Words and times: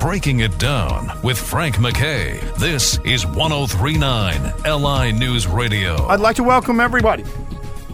Breaking 0.00 0.40
It 0.40 0.56
Down 0.58 1.10
with 1.24 1.36
Frank 1.36 1.80
MacKay. 1.80 2.38
This 2.56 3.00
is 3.04 3.26
1039 3.26 4.52
LI 4.64 5.10
News 5.10 5.48
Radio. 5.48 6.06
I'd 6.06 6.20
like 6.20 6.36
to 6.36 6.44
welcome 6.44 6.78
everybody 6.78 7.24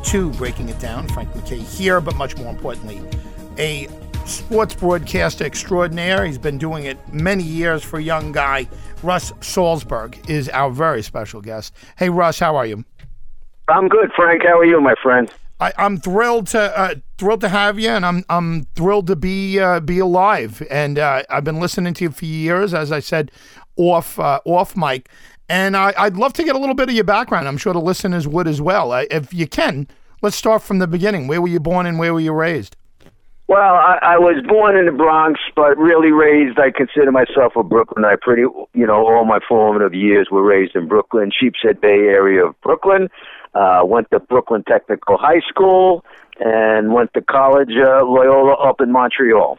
to 0.05 0.31
Breaking 0.33 0.69
It 0.69 0.79
Down. 0.79 1.09
Frank 1.09 1.35
MacKay 1.35 1.61
here, 1.61 2.03
but 2.03 2.15
much 2.17 2.37
more 2.37 2.51
importantly, 2.51 3.01
a 3.57 3.89
sports 4.27 4.75
broadcaster 4.75 5.45
extraordinaire. 5.45 6.27
He's 6.27 6.37
been 6.37 6.59
doing 6.59 6.85
it 6.85 6.99
many 7.11 7.43
years 7.43 7.83
for 7.83 7.99
a 7.99 8.03
young 8.03 8.33
guy. 8.33 8.69
Russ 9.03 9.33
Salzberg 9.41 10.29
is 10.29 10.51
our 10.51 10.71
very 10.71 11.03
special 11.03 11.41
guest. 11.41 11.75
Hey, 11.97 12.11
Russ, 12.11 12.39
how 12.39 12.55
are 12.55 12.67
you? 12.67 12.85
I'm 13.69 13.89
good, 13.89 14.13
Frank. 14.15 14.43
How 14.43 14.59
are 14.59 14.67
you, 14.67 14.79
my 14.79 14.95
friend? 15.03 15.33
I, 15.61 15.73
am 15.79 15.99
thrilled 15.99 16.49
to 16.49 16.79
uh, 16.79 16.95
thrilled 17.19 17.41
to 17.43 17.49
have 17.49 17.79
you, 17.79 17.91
and 17.91 18.05
I'm 18.05 18.25
I'm 18.29 18.65
thrilled 18.75 19.07
to 19.09 19.17
be 19.17 19.61
uh, 19.61 19.81
be 19.81 19.99
alive. 19.99 20.63
And 20.71 20.99
uh, 20.99 21.23
I've 21.31 21.45
been 21.45 21.61
listening 21.61 21.95
to 21.95 22.05
you 22.05 22.11
for 22.11 22.25
years, 22.25 22.75
as 22.75 22.91
I 22.93 23.01
said, 23.01 23.31
off 23.77 24.19
uh, 24.19 24.41
off 24.45 24.77
mic. 24.77 25.09
And 25.49 25.77
I, 25.77 25.93
would 26.05 26.17
love 26.17 26.33
to 26.35 26.45
get 26.45 26.57
a 26.57 26.59
little 26.59 26.75
bit 26.75 26.89
of 26.89 26.95
your 26.95 27.05
background. 27.05 27.47
I'm 27.47 27.59
sure 27.59 27.75
the 27.75 27.81
listeners 27.81 28.27
would 28.27 28.49
as 28.49 28.63
well. 28.63 28.95
if 28.95 29.35
you 29.35 29.47
can, 29.47 29.87
let's 30.23 30.37
start 30.37 30.63
from 30.63 30.79
the 30.79 30.87
beginning. 30.87 31.29
Where 31.29 31.43
were 31.43 31.49
you 31.49 31.61
born 31.61 31.85
and 31.85 31.99
where 31.99 32.15
were 32.15 32.21
you 32.21 32.33
raised? 32.33 32.77
Well, 33.47 33.75
I, 33.75 33.99
I 34.01 34.19
was 34.19 34.43
born 34.49 34.75
in 34.75 34.87
the 34.87 34.93
Bronx, 34.93 35.39
but 35.55 35.77
really 35.77 36.13
raised. 36.13 36.59
I 36.59 36.71
consider 36.71 37.13
myself 37.13 37.53
a 37.57 37.63
Brooklynite. 37.63 38.23
Pretty, 38.23 38.43
you 38.43 38.87
know, 38.87 39.07
all 39.07 39.27
my 39.27 39.39
formative 39.47 39.93
years 39.93 40.29
were 40.31 40.43
raised 40.43 40.75
in 40.75 40.89
Brooklyn, 40.89 41.31
Sheepshead 41.31 41.79
Bay 41.79 42.09
area 42.09 42.47
of 42.47 42.59
Brooklyn. 42.63 43.09
Uh, 43.55 43.83
went 43.85 44.11
to 44.11 44.19
Brooklyn 44.19 44.65
Technical 44.67 45.17
High 45.17 45.41
School 45.49 46.05
and 46.41 46.93
went 46.93 47.15
to 47.15 47.21
college 47.21 47.71
uh, 47.77 48.05
Loyola 48.05 48.55
up 48.55 48.81
in 48.81 48.91
Montreal. 48.91 49.59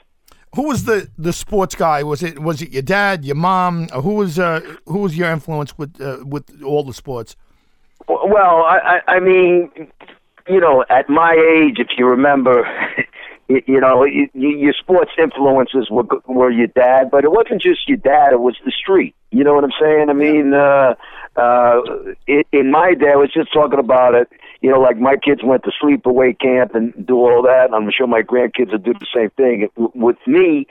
Who 0.56 0.68
was 0.68 0.86
the, 0.86 1.10
the 1.18 1.34
sports 1.34 1.76
guy? 1.76 2.04
Was 2.04 2.24
it 2.24 2.40
was 2.40 2.62
it 2.62 2.72
your 2.72 2.82
dad, 2.82 3.26
your 3.26 3.36
mom? 3.36 3.90
Who 3.90 4.16
was 4.16 4.40
uh, 4.40 4.62
who 4.86 5.00
was 5.00 5.18
your 5.18 5.30
influence 5.30 5.78
with 5.78 6.00
uh, 6.00 6.20
with 6.26 6.62
all 6.64 6.84
the 6.84 6.94
sports? 6.94 7.36
Well, 8.08 8.64
I, 8.64 9.02
I 9.08 9.16
I 9.16 9.20
mean, 9.20 9.70
you 10.48 10.60
know, 10.60 10.86
at 10.90 11.10
my 11.10 11.34
age, 11.34 11.80
if 11.80 11.98
you 11.98 12.06
remember, 12.06 12.66
you, 13.48 13.62
you 13.68 13.80
know, 13.80 14.04
you, 14.06 14.30
your 14.34 14.74
sports 14.74 15.12
influences 15.18 15.90
were 15.90 16.06
were 16.28 16.52
your 16.52 16.68
dad, 16.68 17.12
but 17.12 17.24
it 17.24 17.32
wasn't 17.32 17.62
just 17.62 17.88
your 17.88 17.98
dad; 17.98 18.34
it 18.34 18.42
was 18.42 18.56
the 18.66 18.72
street. 18.72 19.16
You 19.32 19.44
know 19.44 19.54
what 19.54 19.64
I'm 19.64 19.74
saying? 19.80 20.10
I 20.10 20.14
mean, 20.14 20.54
uh, 20.54 20.96
uh, 21.36 21.82
it, 22.28 22.48
in 22.52 22.72
my 22.72 22.94
day, 22.94 23.12
I 23.12 23.16
was 23.16 23.32
just 23.34 23.54
talking 23.54 23.80
about 23.80 24.16
it. 24.16 24.30
You 24.62 24.72
know, 24.72 24.80
like 24.80 24.98
my 24.98 25.16
kids 25.18 25.42
went 25.44 25.64
to 25.64 25.72
sleepaway 25.82 26.40
camp 26.40 26.74
and 26.74 26.94
do 27.06 27.18
all 27.18 27.44
that. 27.44 27.66
And 27.66 27.76
I'm 27.76 27.92
sure 27.96 28.08
my 28.08 28.22
grandkids 28.22 28.72
will 28.72 28.80
do 28.80 28.94
the 28.94 29.08
same 29.14 29.30
thing. 29.32 29.70
With 29.76 30.18
me, 30.26 30.66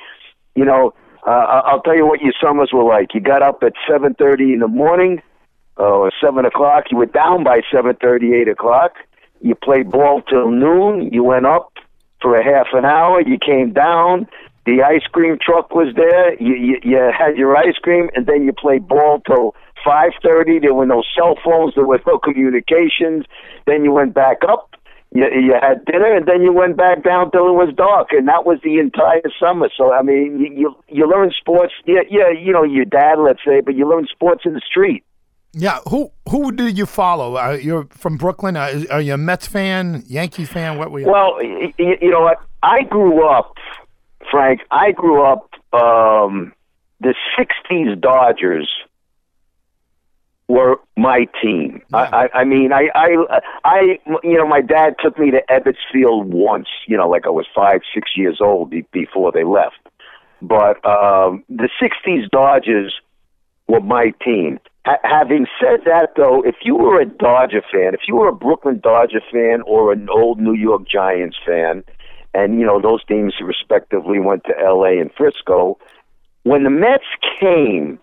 you 0.56 0.64
know, 0.64 0.94
uh, 1.26 1.62
I'll 1.64 1.82
tell 1.82 1.96
you 1.96 2.06
what 2.06 2.20
your 2.20 2.32
summers 2.42 2.70
were 2.72 2.84
like. 2.84 3.14
You 3.14 3.20
got 3.20 3.42
up 3.42 3.62
at 3.62 3.74
7:30 3.88 4.54
in 4.54 4.58
the 4.60 4.68
morning, 4.68 5.22
or 5.76 6.10
seven 6.20 6.44
o'clock. 6.44 6.84
You 6.90 6.98
were 6.98 7.06
down 7.06 7.44
by 7.44 7.60
7:30, 7.72 8.34
eight 8.34 8.48
o'clock. 8.48 8.94
You 9.40 9.54
played 9.54 9.90
ball 9.90 10.22
till 10.22 10.50
noon. 10.50 11.12
You 11.12 11.22
went 11.22 11.46
up 11.46 11.73
for 12.24 12.34
a 12.36 12.42
half 12.42 12.68
an 12.72 12.86
hour. 12.86 13.20
You 13.20 13.36
came 13.38 13.74
down. 13.74 14.26
The 14.64 14.82
ice 14.82 15.04
cream 15.12 15.36
truck 15.38 15.74
was 15.74 15.94
there. 15.94 16.34
You, 16.40 16.54
you, 16.54 16.76
you 16.82 16.96
had 16.96 17.36
your 17.36 17.54
ice 17.54 17.76
cream, 17.82 18.08
and 18.14 18.24
then 18.24 18.44
you 18.44 18.52
played 18.54 18.88
ball 18.88 19.20
till 19.26 19.54
five 19.84 20.12
thirty. 20.24 20.58
There 20.58 20.72
were 20.72 20.86
no 20.86 21.02
cell 21.14 21.36
phones. 21.44 21.74
There 21.74 21.84
was 21.84 22.00
no 22.06 22.18
communications. 22.18 23.26
Then 23.66 23.84
you 23.84 23.92
went 23.92 24.14
back 24.14 24.38
up. 24.48 24.70
You, 25.12 25.26
you 25.30 25.52
had 25.60 25.84
dinner, 25.84 26.16
and 26.16 26.26
then 26.26 26.40
you 26.40 26.52
went 26.52 26.78
back 26.78 27.04
down 27.04 27.30
till 27.30 27.46
it 27.46 27.52
was 27.52 27.74
dark, 27.76 28.08
and 28.12 28.26
that 28.26 28.46
was 28.46 28.58
the 28.64 28.78
entire 28.78 29.28
summer. 29.38 29.68
So 29.76 29.92
I 29.92 30.00
mean, 30.00 30.40
you 30.40 30.48
you, 30.56 30.76
you 30.88 31.06
learn 31.06 31.30
sports. 31.38 31.74
Yeah, 31.84 32.00
yeah, 32.08 32.30
you 32.30 32.50
know 32.50 32.64
your 32.64 32.86
dad, 32.86 33.16
let's 33.18 33.44
say, 33.46 33.60
but 33.60 33.74
you 33.74 33.86
learn 33.86 34.06
sports 34.10 34.44
in 34.46 34.54
the 34.54 34.62
street. 34.66 35.04
Yeah, 35.56 35.78
who 35.88 36.10
who 36.28 36.50
do 36.50 36.66
you 36.66 36.84
follow? 36.84 37.36
Uh, 37.36 37.52
you're 37.52 37.86
from 37.90 38.16
Brooklyn. 38.16 38.56
Uh, 38.56 38.84
are 38.90 39.00
you 39.00 39.14
a 39.14 39.18
Mets 39.18 39.46
fan, 39.46 40.02
Yankee 40.06 40.44
fan? 40.44 40.78
What 40.78 40.90
were 40.90 41.00
you? 41.00 41.06
Well, 41.06 41.40
you, 41.42 41.72
you 41.78 42.10
know 42.10 42.22
what? 42.22 42.40
I 42.62 42.82
grew 42.82 43.28
up, 43.28 43.54
Frank. 44.30 44.62
I 44.70 44.90
grew 44.92 45.22
up. 45.22 45.50
Um, 45.72 46.52
the 47.00 47.14
'60s 47.38 48.00
Dodgers 48.00 48.68
were 50.48 50.80
my 50.96 51.26
team. 51.40 51.82
Yeah. 51.90 51.98
I, 51.98 52.24
I, 52.24 52.28
I 52.40 52.44
mean, 52.44 52.72
I, 52.72 52.88
I, 52.94 53.40
I, 53.64 53.98
you 54.22 54.36
know, 54.36 54.46
my 54.46 54.60
dad 54.60 54.96
took 55.02 55.18
me 55.18 55.30
to 55.30 55.42
Ebbets 55.48 55.76
Field 55.92 56.32
once. 56.32 56.68
You 56.86 56.96
know, 56.96 57.08
like 57.08 57.26
I 57.26 57.30
was 57.30 57.46
five, 57.54 57.80
six 57.94 58.10
years 58.16 58.38
old 58.40 58.70
be, 58.70 58.84
before 58.92 59.30
they 59.30 59.44
left. 59.44 59.76
But 60.42 60.84
um, 60.84 61.44
the 61.48 61.68
'60s 61.80 62.28
Dodgers 62.30 62.94
were 63.68 63.80
my 63.80 64.12
team. 64.24 64.58
Ha- 64.86 64.98
having 65.02 65.46
said 65.60 65.80
that, 65.86 66.10
though, 66.16 66.42
if 66.42 66.56
you 66.62 66.76
were 66.76 67.00
a 67.00 67.06
Dodger 67.06 67.62
fan, 67.72 67.94
if 67.94 68.00
you 68.06 68.16
were 68.16 68.28
a 68.28 68.34
Brooklyn 68.34 68.80
Dodger 68.82 69.20
fan 69.32 69.62
or 69.66 69.92
an 69.92 70.08
old 70.10 70.38
New 70.38 70.54
York 70.54 70.86
Giants 70.88 71.36
fan, 71.44 71.84
and 72.34 72.58
you 72.58 72.66
know 72.66 72.80
those 72.80 73.04
teams 73.04 73.34
respectively 73.40 74.18
went 74.18 74.44
to 74.44 74.52
L.A. 74.58 74.98
and 74.98 75.10
Frisco, 75.16 75.78
when 76.42 76.64
the 76.64 76.70
Mets 76.70 77.04
came, 77.40 77.98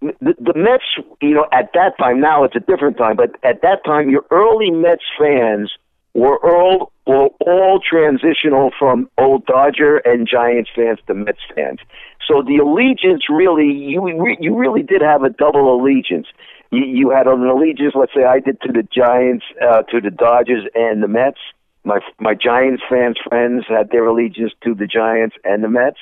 the, 0.00 0.34
the 0.38 0.54
Mets, 0.54 0.84
you 1.20 1.34
know, 1.34 1.46
at 1.52 1.70
that 1.74 1.98
time. 1.98 2.20
Now 2.20 2.44
it's 2.44 2.56
a 2.56 2.60
different 2.60 2.96
time, 2.96 3.16
but 3.16 3.30
at 3.42 3.62
that 3.62 3.84
time, 3.84 4.10
your 4.10 4.24
early 4.30 4.70
Mets 4.70 5.04
fans 5.18 5.72
were 6.14 6.38
all 6.38 6.92
were 7.06 7.28
all 7.40 7.80
transitional 7.80 8.70
from 8.78 9.08
old 9.18 9.44
Dodger 9.46 9.98
and 9.98 10.26
Giants 10.26 10.70
fans 10.74 10.98
to 11.06 11.14
Mets 11.14 11.38
fans. 11.54 11.80
So 12.26 12.42
the 12.42 12.58
allegiance 12.58 13.24
really, 13.30 13.72
you 13.72 14.36
you 14.40 14.56
really 14.56 14.82
did 14.82 15.00
have 15.02 15.22
a 15.22 15.30
double 15.30 15.74
allegiance. 15.80 16.26
You, 16.70 16.84
you 16.84 17.10
had 17.10 17.26
an 17.26 17.46
allegiance, 17.46 17.94
let's 17.94 18.12
say 18.14 18.24
I 18.24 18.40
did 18.40 18.60
to 18.62 18.72
the 18.72 18.82
Giants, 18.82 19.44
uh, 19.62 19.82
to 19.82 20.00
the 20.00 20.10
Dodgers 20.10 20.64
and 20.74 21.02
the 21.02 21.08
Mets. 21.08 21.38
My 21.84 22.00
my 22.18 22.34
Giants 22.34 22.82
fans 22.88 23.16
friends 23.28 23.64
had 23.68 23.90
their 23.90 24.06
allegiance 24.06 24.52
to 24.64 24.74
the 24.74 24.86
Giants 24.86 25.36
and 25.44 25.62
the 25.62 25.68
Mets. 25.68 25.98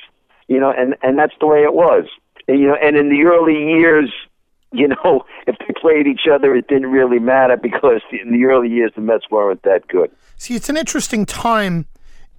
You 0.47 0.59
know, 0.59 0.71
and 0.71 0.95
and 1.03 1.17
that's 1.17 1.33
the 1.39 1.47
way 1.47 1.63
it 1.63 1.73
was. 1.73 2.05
And, 2.47 2.59
you 2.59 2.67
know, 2.67 2.75
and 2.75 2.95
in 2.95 3.09
the 3.09 3.23
early 3.23 3.79
years, 3.79 4.11
you 4.71 4.87
know, 4.87 5.25
if 5.47 5.55
they 5.59 5.73
played 5.79 6.07
each 6.07 6.27
other, 6.31 6.55
it 6.55 6.67
didn't 6.67 6.91
really 6.91 7.19
matter 7.19 7.57
because 7.57 8.01
in 8.11 8.31
the 8.31 8.45
early 8.45 8.69
years 8.69 8.91
the 8.95 9.01
Mets 9.01 9.29
weren't 9.29 9.61
that 9.63 9.87
good. 9.87 10.11
See, 10.37 10.55
it's 10.55 10.69
an 10.69 10.77
interesting 10.77 11.25
time 11.25 11.85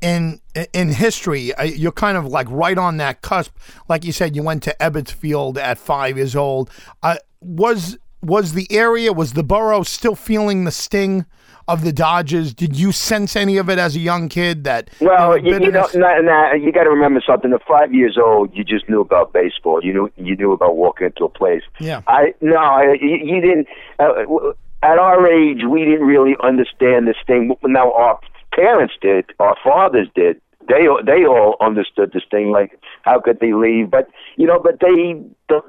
in 0.07 0.41
in 0.73 0.93
history. 0.93 1.53
You're 1.65 1.93
kind 1.93 2.17
of 2.17 2.27
like 2.27 2.47
right 2.49 2.79
on 2.79 2.97
that 2.99 3.23
cusp. 3.23 3.57
Like 3.89 4.05
you 4.05 4.13
said, 4.13 4.37
you 4.37 4.43
went 4.43 4.63
to 4.65 4.77
Ebbets 4.81 5.11
Field 5.11 5.59
at 5.59 5.79
five 5.79 6.17
years 6.17 6.37
old. 6.37 6.71
Uh, 7.03 7.17
was 7.41 7.99
was 8.23 8.53
the 8.53 8.67
area 8.71 9.13
was 9.13 9.33
the 9.33 9.43
borough 9.43 9.83
still 9.83 10.15
feeling 10.15 10.65
the 10.65 10.71
sting 10.71 11.27
of 11.69 11.83
the 11.83 11.93
Dodgers? 11.93 12.55
Did 12.55 12.77
you 12.77 12.93
sense 12.93 13.35
any 13.35 13.57
of 13.57 13.69
it 13.69 13.79
as 13.79 13.97
a 13.97 13.99
young 13.99 14.29
kid? 14.29 14.63
That 14.63 14.91
well, 15.01 15.37
you, 15.37 15.55
you 15.55 15.73
know, 15.73 15.89
nah, 15.95 16.21
nah, 16.21 16.55
you 16.55 16.71
got 16.71 16.85
to 16.85 16.91
remember 16.91 17.21
something. 17.27 17.53
At 17.53 17.63
five 17.67 17.93
years 17.93 18.17
old, 18.17 18.55
you 18.55 18.63
just 18.63 18.89
knew 18.89 19.01
about 19.01 19.33
baseball. 19.33 19.85
You 19.85 19.93
knew 19.93 20.13
you 20.17 20.37
knew 20.37 20.53
about 20.53 20.77
walking 20.77 21.09
into 21.09 21.25
a 21.25 21.29
place. 21.29 21.63
Yeah. 21.81 22.03
I 22.07 22.35
no, 22.41 22.57
I, 22.57 22.97
you, 23.01 23.19
you 23.25 23.41
didn't. 23.41 23.67
Uh, 23.99 24.53
at 24.83 24.99
our 24.99 25.27
age, 25.27 25.63
we 25.69 25.85
didn't 25.85 26.07
really 26.07 26.37
understand 26.41 27.09
this 27.09 27.17
thing. 27.27 27.57
Now 27.65 27.93
our 27.93 28.21
parents 28.57 28.95
did, 29.01 29.27
our 29.39 29.57
fathers 29.63 30.09
did. 30.15 30.41
They 30.69 30.87
they 31.05 31.25
all 31.25 31.57
understood 31.61 32.11
this 32.13 32.25
thing. 32.29 32.51
Like, 32.51 32.77
how 33.03 33.21
could 33.21 33.39
they 33.39 33.53
leave? 33.53 33.89
But 33.89 34.09
you 34.37 34.47
know, 34.47 34.59
but 34.59 34.81
they 34.81 35.15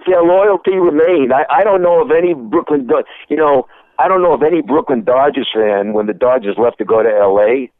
their 0.07 0.23
loyalty 0.23 0.75
remained. 0.75 1.33
I 1.33 1.45
I 1.51 1.63
don't 1.63 1.83
know 1.83 2.01
of 2.01 2.09
any 2.09 2.33
Brooklyn. 2.33 2.89
You 3.29 3.37
know, 3.37 3.67
I 3.99 4.07
don't 4.07 4.23
know 4.23 4.33
of 4.33 4.41
any 4.41 4.61
Brooklyn 4.61 5.03
Dodgers 5.03 5.49
fan 5.53 5.93
when 5.93 6.07
the 6.07 6.13
Dodgers 6.13 6.55
left 6.57 6.79
to 6.79 6.85
go 6.85 7.03
to 7.03 7.09
L.A. 7.09 7.71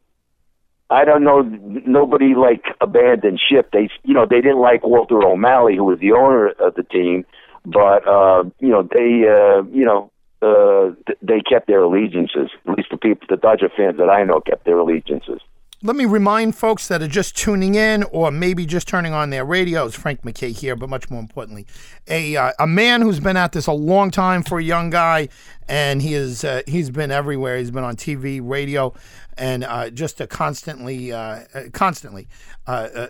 I 0.90 1.06
don't 1.06 1.24
know. 1.24 1.42
Nobody 1.42 2.36
like 2.36 2.66
abandoned 2.80 3.40
ship. 3.40 3.72
They, 3.74 3.90
you 4.04 4.14
know, 4.14 4.26
they 4.30 4.42
didn't 4.42 4.62
like 4.62 4.84
Walter 4.86 5.22
O'Malley, 5.22 5.76
who 5.76 5.84
was 5.84 6.00
the 6.00 6.14
owner 6.14 6.50
of 6.50 6.76
the 6.76 6.84
team, 6.84 7.26
but 7.66 8.08
uh, 8.08 8.44
you 8.60 8.70
know, 8.70 8.84
they, 8.84 9.26
uh, 9.28 9.64
you 9.70 9.84
know, 9.86 10.12
uh, 10.42 10.92
they 11.22 11.42
kept 11.42 11.68
their 11.68 11.82
allegiances. 11.84 12.50
At 12.68 12.78
least 12.78 12.90
the 12.92 12.98
people, 12.98 13.28
the 13.30 13.38
Dodger 13.38 13.70
fans 13.76 13.98
that 13.98 14.10
I 14.10 14.24
know, 14.24 14.40
kept 14.40 14.66
their 14.66 14.78
allegiances. 14.78 15.42
Let 15.84 15.96
me 15.96 16.06
remind 16.06 16.56
folks 16.56 16.88
that 16.88 17.04
are 17.04 17.08
just 17.08 17.38
tuning 17.38 17.76
in 17.76 18.02
or 18.06 18.32
maybe 18.32 18.66
just 18.66 18.88
turning 18.88 19.14
on 19.14 19.30
their 19.30 19.46
radios. 19.46 19.94
Frank 19.94 20.26
MacKay 20.26 20.52
here, 20.52 20.76
but 20.76 20.90
much 20.90 21.12
more 21.12 21.20
importantly, 21.20 21.68
a 22.08 22.36
uh, 22.36 22.52
a 22.58 22.66
man 22.66 23.04
who's 23.04 23.20
been 23.20 23.38
at 23.38 23.52
this 23.52 23.68
a 23.68 23.74
long 23.74 24.10
time 24.10 24.42
for 24.42 24.58
a 24.58 24.64
young 24.64 24.90
guy, 24.90 25.30
and 25.68 26.02
he 26.02 26.16
is 26.16 26.44
uh, 26.44 26.64
he's 26.66 26.90
been 26.90 27.12
everywhere. 27.12 27.60
He's 27.60 27.70
been 27.70 27.84
on 27.84 27.96
TV, 27.96 28.42
radio, 28.44 28.92
and 29.38 29.64
uh, 29.64 29.92
just 29.92 30.20
a 30.20 30.26
constantly 30.26 31.12
uh, 31.12 31.44
uh, 31.54 31.64
constantly 31.74 32.28
uh, 32.66 33.08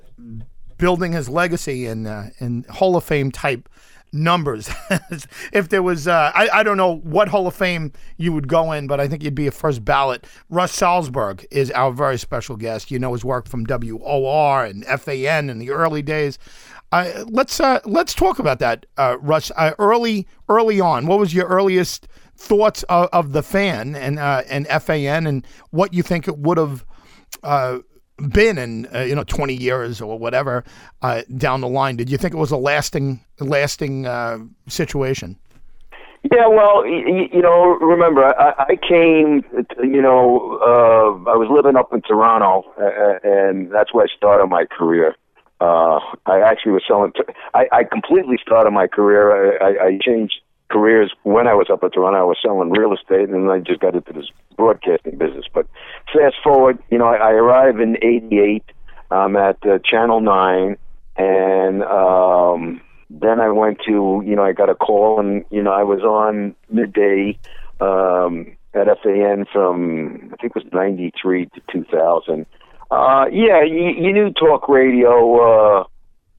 building 0.78 1.14
his 1.14 1.30
legacy 1.30 1.86
in 1.86 2.06
in 2.40 2.66
Hall 2.70 2.98
of 2.98 3.06
Fame 3.06 3.32
type 3.32 3.70
numbers. 4.18 4.70
if 5.54 5.70
there 5.70 5.84
was, 5.84 6.08
uh, 6.08 6.32
I, 6.34 6.50
I 6.50 6.64
don't 6.64 6.78
know 6.78 6.98
what 6.98 7.28
Hall 7.30 7.48
of 7.48 7.56
Fame 7.56 7.92
you 8.18 8.34
would 8.34 8.48
go 8.48 8.72
in, 8.72 8.88
but 8.88 9.00
I 9.00 9.08
think 9.08 9.24
you'd 9.24 9.36
be 9.36 9.48
a 9.48 9.52
first 9.52 9.86
ballot. 9.86 10.26
Russ 10.50 10.78
Salzberg 10.78 11.46
is 11.52 11.72
our 11.72 11.92
very 11.92 12.18
special 12.18 12.56
guest. 12.56 12.92
You 12.92 13.00
know 13.00 13.14
his 13.14 13.24
work 13.24 13.48
from 13.48 13.66
WOR 13.66 14.66
and 14.66 14.86
FAN 14.86 15.50
in 15.50 15.60
the 15.60 15.72
early 15.72 16.02
days. 16.02 16.40
Uh, 16.92 17.26
let's 17.28 17.60
uh, 17.60 17.80
let's 17.84 18.14
talk 18.14 18.40
about 18.40 18.60
that, 18.60 18.86
uh, 18.98 19.18
Russ. 19.20 19.52
Uh, 19.58 19.74
early 19.78 20.26
early 20.48 20.80
on, 20.80 21.06
what 21.06 21.20
was 21.20 21.34
your 21.34 21.46
earliest 21.48 22.08
thoughts 22.38 22.84
of, 22.84 23.10
of 23.12 23.34
the 23.34 23.44
fan 23.44 23.94
and 23.94 24.18
uh, 24.20 24.44
and 24.50 24.66
FAN, 24.68 25.28
and 25.28 25.46
what 25.72 25.94
you 25.94 26.02
think 26.02 26.30
it 26.30 26.38
would 26.38 26.58
have 26.58 26.86
uh, 27.44 27.80
been 28.18 28.58
in 28.58 28.88
you 28.94 29.16
know 29.16 29.24
twenty 29.24 29.54
years 29.54 30.02
or 30.02 30.18
whatever 30.18 30.64
uh, 31.02 31.22
down 31.38 31.62
the 31.62 31.68
line? 31.68 31.96
Did 31.96 32.10
you 32.10 32.18
think 32.18 32.34
it 32.34 32.38
was 32.38 32.52
a 32.52 32.58
lasting 32.58 33.20
lasting 33.40 34.06
uh, 34.06 34.40
situation? 34.68 35.38
Yeah, 36.24 36.48
well, 36.48 36.86
you, 36.86 37.30
you 37.32 37.42
know, 37.42 37.78
remember, 37.80 38.26
I, 38.26 38.66
I 38.70 38.76
came, 38.76 39.46
you 39.82 40.02
know, 40.02 40.60
uh, 40.62 41.30
I 41.30 41.36
was 41.36 41.48
living 41.50 41.78
up 41.78 41.94
in 41.94 42.02
Toronto, 42.02 42.66
uh, 42.78 43.20
and 43.24 43.72
that's 43.72 43.94
where 43.94 44.06
I 44.06 44.18
started 44.18 44.48
my 44.48 44.66
career. 44.66 45.16
Uh, 45.62 46.00
I 46.26 46.42
actually 46.42 46.74
was 46.74 46.84
selling. 46.88 47.14
T- 47.14 47.34
I, 47.54 47.68
I 47.72 47.84
completely 47.84 48.38
started 48.42 48.72
my 48.72 48.88
career. 48.88 49.58
I, 49.62 49.66
I, 49.66 49.86
I 49.86 50.00
changed 50.02 50.42
careers 50.70 51.14
when 51.24 51.48
I 51.48 51.54
was 51.54 51.68
up 51.72 51.84
in 51.84 51.92
Toronto. 51.92 52.20
I 52.20 52.24
was 52.24 52.38
selling 52.42 52.72
real 52.72 52.94
estate, 52.94 53.30
and 53.30 53.50
I 53.50 53.60
just 53.60 53.80
got 53.80 53.96
into 53.96 54.14
this 54.14 54.30
broadcasting 54.56 55.18
business. 55.18 55.46
But 55.54 55.68
fast 56.14 56.36
forward, 56.44 56.80
you 56.90 56.98
know, 56.98 57.06
I, 57.06 57.16
I 57.16 57.32
arrived 57.32 57.80
in 57.80 57.98
'88. 58.02 58.64
I'm 59.10 59.36
at 59.38 59.58
uh, 59.66 59.80
Channel 59.86 60.22
Nine, 60.22 60.78
and 61.16 61.84
um, 61.84 62.82
then 63.10 63.40
I 63.40 63.50
went 63.50 63.80
to, 63.86 64.22
you 64.26 64.36
know, 64.36 64.44
I 64.44 64.52
got 64.52 64.70
a 64.70 64.76
call 64.76 65.20
and, 65.20 65.46
you 65.50 65.64
know, 65.64 65.72
I 65.72 65.84
was 65.84 66.02
on 66.02 66.56
midday 66.70 67.40
um, 67.80 68.58
at 68.74 68.88
FAN 69.02 69.46
from, 69.52 70.32
I 70.34 70.36
think 70.38 70.56
it 70.56 70.64
was 70.64 70.66
93 70.74 71.46
to 71.46 71.62
2000. 71.72 72.46
Uh, 72.90 73.26
yeah, 73.32 73.64
you, 73.64 73.92
you 73.98 74.14
knew 74.14 74.32
talk 74.32 74.68
radio 74.68 75.82
uh, 75.82 75.84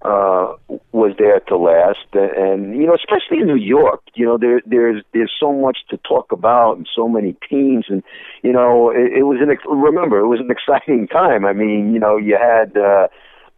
uh, 0.03 0.55
was 0.93 1.15
there 1.19 1.41
to 1.41 1.57
last, 1.57 2.07
and 2.13 2.77
you 2.77 2.87
know, 2.87 2.95
especially 2.95 3.39
in 3.41 3.47
New 3.47 3.57
York, 3.57 4.01
you 4.15 4.25
know, 4.25 4.39
there 4.39 4.63
there's 4.65 5.03
there's 5.13 5.33
so 5.39 5.53
much 5.53 5.79
to 5.91 5.97
talk 5.99 6.31
about 6.31 6.77
and 6.77 6.89
so 6.95 7.09
many 7.09 7.35
teams, 7.49 7.87
and 7.89 8.03
you 8.43 8.53
know, 8.53 8.91
it, 8.91 9.19
it 9.19 9.23
was 9.25 9.39
an 9.41 9.57
remember 9.69 10.19
it 10.21 10.29
was 10.29 10.41
an 10.41 10.51
exciting 10.57 11.09
time. 11.09 11.45
I 11.45 11.53
mean, 11.53 11.93
you 11.93 12.01
know, 12.01 12.17
you 12.17 12.37
had. 12.37 12.77
Uh, 12.77 13.09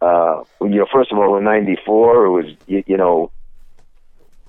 uh, 0.01 0.43
you 0.61 0.79
know, 0.79 0.87
first 0.91 1.11
of 1.11 1.19
all, 1.19 1.37
in 1.37 1.43
'94, 1.43 2.25
it 2.25 2.29
was 2.31 2.45
you, 2.65 2.83
you 2.87 2.97
know, 2.97 3.29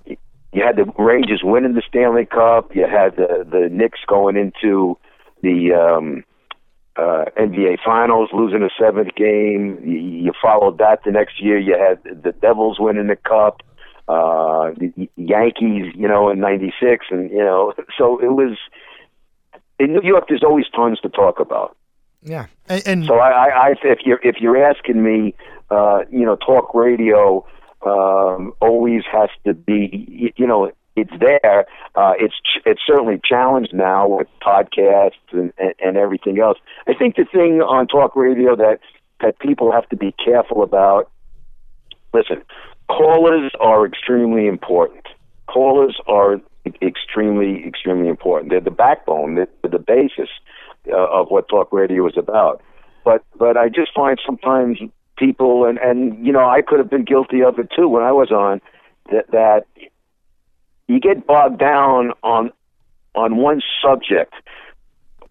you 0.06 0.62
had 0.62 0.77
the 0.77 0.85
Rangers 0.99 1.43
winning 1.44 1.75
the 1.75 1.83
Stanley 1.87 2.25
Cup. 2.25 2.75
You 2.75 2.87
had 2.87 3.17
the 3.17 3.47
the 3.47 3.69
Knicks 3.71 4.00
going 4.06 4.37
into 4.37 4.97
the 5.43 5.75
um, 5.75 6.25
uh, 6.97 7.25
NBA 7.39 7.79
Finals, 7.85 8.31
losing 8.33 8.61
the 8.61 8.71
seventh 8.79 9.15
game. 9.15 9.81
You, 9.85 9.99
you 9.99 10.33
followed 10.41 10.79
that 10.79 11.00
the 11.05 11.11
next 11.11 11.43
year. 11.43 11.59
You 11.59 11.77
had 11.79 12.03
the 12.23 12.33
Devils 12.33 12.79
winning 12.79 13.06
the 13.06 13.17
Cup. 13.17 13.62
Uh, 14.09 14.73
the 14.77 15.09
Yankees, 15.17 15.94
you 15.94 16.09
know, 16.09 16.29
in 16.29 16.41
'96, 16.41 17.06
and 17.11 17.31
you 17.31 17.39
know, 17.39 17.73
so 17.99 18.19
it 18.19 18.33
was 18.33 18.59
in 19.79 19.93
New 19.93 20.03
York. 20.03 20.25
There's 20.29 20.43
always 20.43 20.67
tons 20.75 21.00
to 21.00 21.09
talk 21.09 21.41
about. 21.41 21.77
Yeah, 22.21 22.47
and, 22.69 22.83
and 22.87 23.05
so 23.06 23.15
I, 23.15 23.31
I, 23.31 23.69
I, 23.69 23.75
if 23.83 24.00
you're 24.05 24.21
if 24.23 24.37
you're 24.41 24.62
asking 24.62 25.03
me, 25.03 25.35
uh, 25.71 26.00
you 26.11 26.25
know, 26.25 26.37
talk 26.37 26.75
radio 26.75 27.44
um, 27.85 28.53
always 28.61 29.03
has 29.11 29.31
to 29.44 29.55
be, 29.55 30.33
you 30.37 30.47
know, 30.47 30.71
it's 30.97 31.12
there. 31.19 31.67
Uh, 31.94 32.12
it's 32.19 32.35
ch- 32.35 32.62
it's 32.67 32.81
certainly 32.87 33.21
challenged 33.25 33.73
now 33.73 34.09
with 34.09 34.29
podcasts 34.43 35.12
and, 35.33 35.53
and, 35.59 35.75
and 35.83 35.97
everything 35.97 36.39
else. 36.39 36.59
I 36.87 36.94
think 36.94 37.17
the 37.17 37.25
thing 37.25 37.62
on 37.62 37.87
talk 37.87 38.15
radio 38.17 38.56
that 38.56 38.79
that 39.21 39.39
people 39.39 39.73
have 39.73 39.89
to 39.91 39.97
be 39.97 40.15
careful 40.25 40.62
about. 40.62 41.11
Listen, 42.12 42.43
callers 42.89 43.53
are 43.61 43.87
extremely 43.87 44.47
important. 44.47 45.06
Callers 45.47 45.97
are 46.06 46.41
extremely 46.83 47.67
extremely 47.67 48.09
important. 48.09 48.50
They're 48.50 48.61
the 48.61 48.71
backbone. 48.71 49.35
They're 49.37 49.49
the 49.62 49.79
basis 49.79 50.29
uh, 50.91 50.97
of 50.97 51.29
what 51.29 51.49
talk 51.49 51.73
radio 51.73 52.06
is 52.06 52.17
about. 52.17 52.62
But 53.05 53.25
but 53.39 53.56
I 53.56 53.69
just 53.69 53.93
find 53.94 54.19
sometimes 54.25 54.79
people 55.17 55.65
and 55.65 55.79
and 55.79 56.25
you 56.25 56.33
know 56.33 56.49
I 56.49 56.62
could 56.62 56.79
have 56.79 56.91
been 56.91 57.05
guilty 57.05 57.43
of 57.43 57.59
it 57.59 57.69
too 57.75 57.89
when 57.89 58.03
I 58.03 58.12
was 58.12 58.31
on 58.31 58.61
that 59.11 59.31
that 59.31 59.67
you 60.93 61.00
get 61.00 61.27
bogged 61.27 61.59
down 61.59 62.12
on 62.23 62.53
on 63.15 63.37
one 63.37 63.61
subject. 63.83 64.35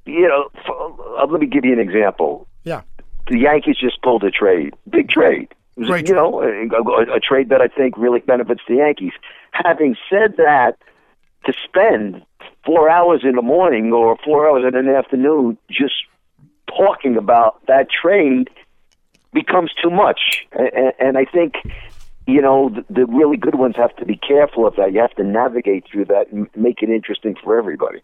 You 0.05 0.27
know, 0.27 0.49
for, 0.65 1.19
uh, 1.19 1.27
let 1.27 1.39
me 1.39 1.47
give 1.47 1.63
you 1.63 1.73
an 1.73 1.79
example. 1.79 2.47
Yeah, 2.63 2.81
the 3.27 3.39
Yankees 3.39 3.77
just 3.79 4.01
pulled 4.01 4.23
a 4.23 4.31
trade, 4.31 4.73
big 4.89 5.09
trade. 5.09 5.49
Was, 5.77 5.87
Great 5.87 6.07
you 6.07 6.13
know, 6.13 6.41
a, 6.41 6.67
a, 6.67 7.15
a 7.15 7.19
trade 7.19 7.49
that 7.49 7.61
I 7.61 7.67
think 7.67 7.97
really 7.97 8.19
benefits 8.19 8.61
the 8.67 8.75
Yankees. 8.75 9.13
Having 9.51 9.95
said 10.09 10.35
that, 10.37 10.77
to 11.45 11.53
spend 11.63 12.23
four 12.65 12.89
hours 12.89 13.21
in 13.23 13.35
the 13.35 13.41
morning 13.41 13.91
or 13.91 14.17
four 14.23 14.49
hours 14.49 14.63
in 14.73 14.85
the 14.85 14.95
afternoon 14.95 15.57
just 15.69 15.93
talking 16.67 17.17
about 17.17 17.65
that 17.67 17.87
trade 17.89 18.49
becomes 19.33 19.71
too 19.81 19.89
much. 19.89 20.45
And, 20.51 20.93
and 20.99 21.17
I 21.17 21.25
think, 21.25 21.55
you 22.27 22.41
know, 22.41 22.69
the, 22.69 22.85
the 22.93 23.05
really 23.05 23.37
good 23.37 23.55
ones 23.55 23.75
have 23.77 23.95
to 23.97 24.05
be 24.05 24.15
careful 24.15 24.67
of 24.67 24.75
that. 24.75 24.93
You 24.93 24.99
have 24.99 25.15
to 25.15 25.23
navigate 25.23 25.85
through 25.91 26.05
that 26.05 26.31
and 26.31 26.47
make 26.55 26.81
it 26.81 26.89
interesting 26.89 27.35
for 27.43 27.57
everybody. 27.57 28.01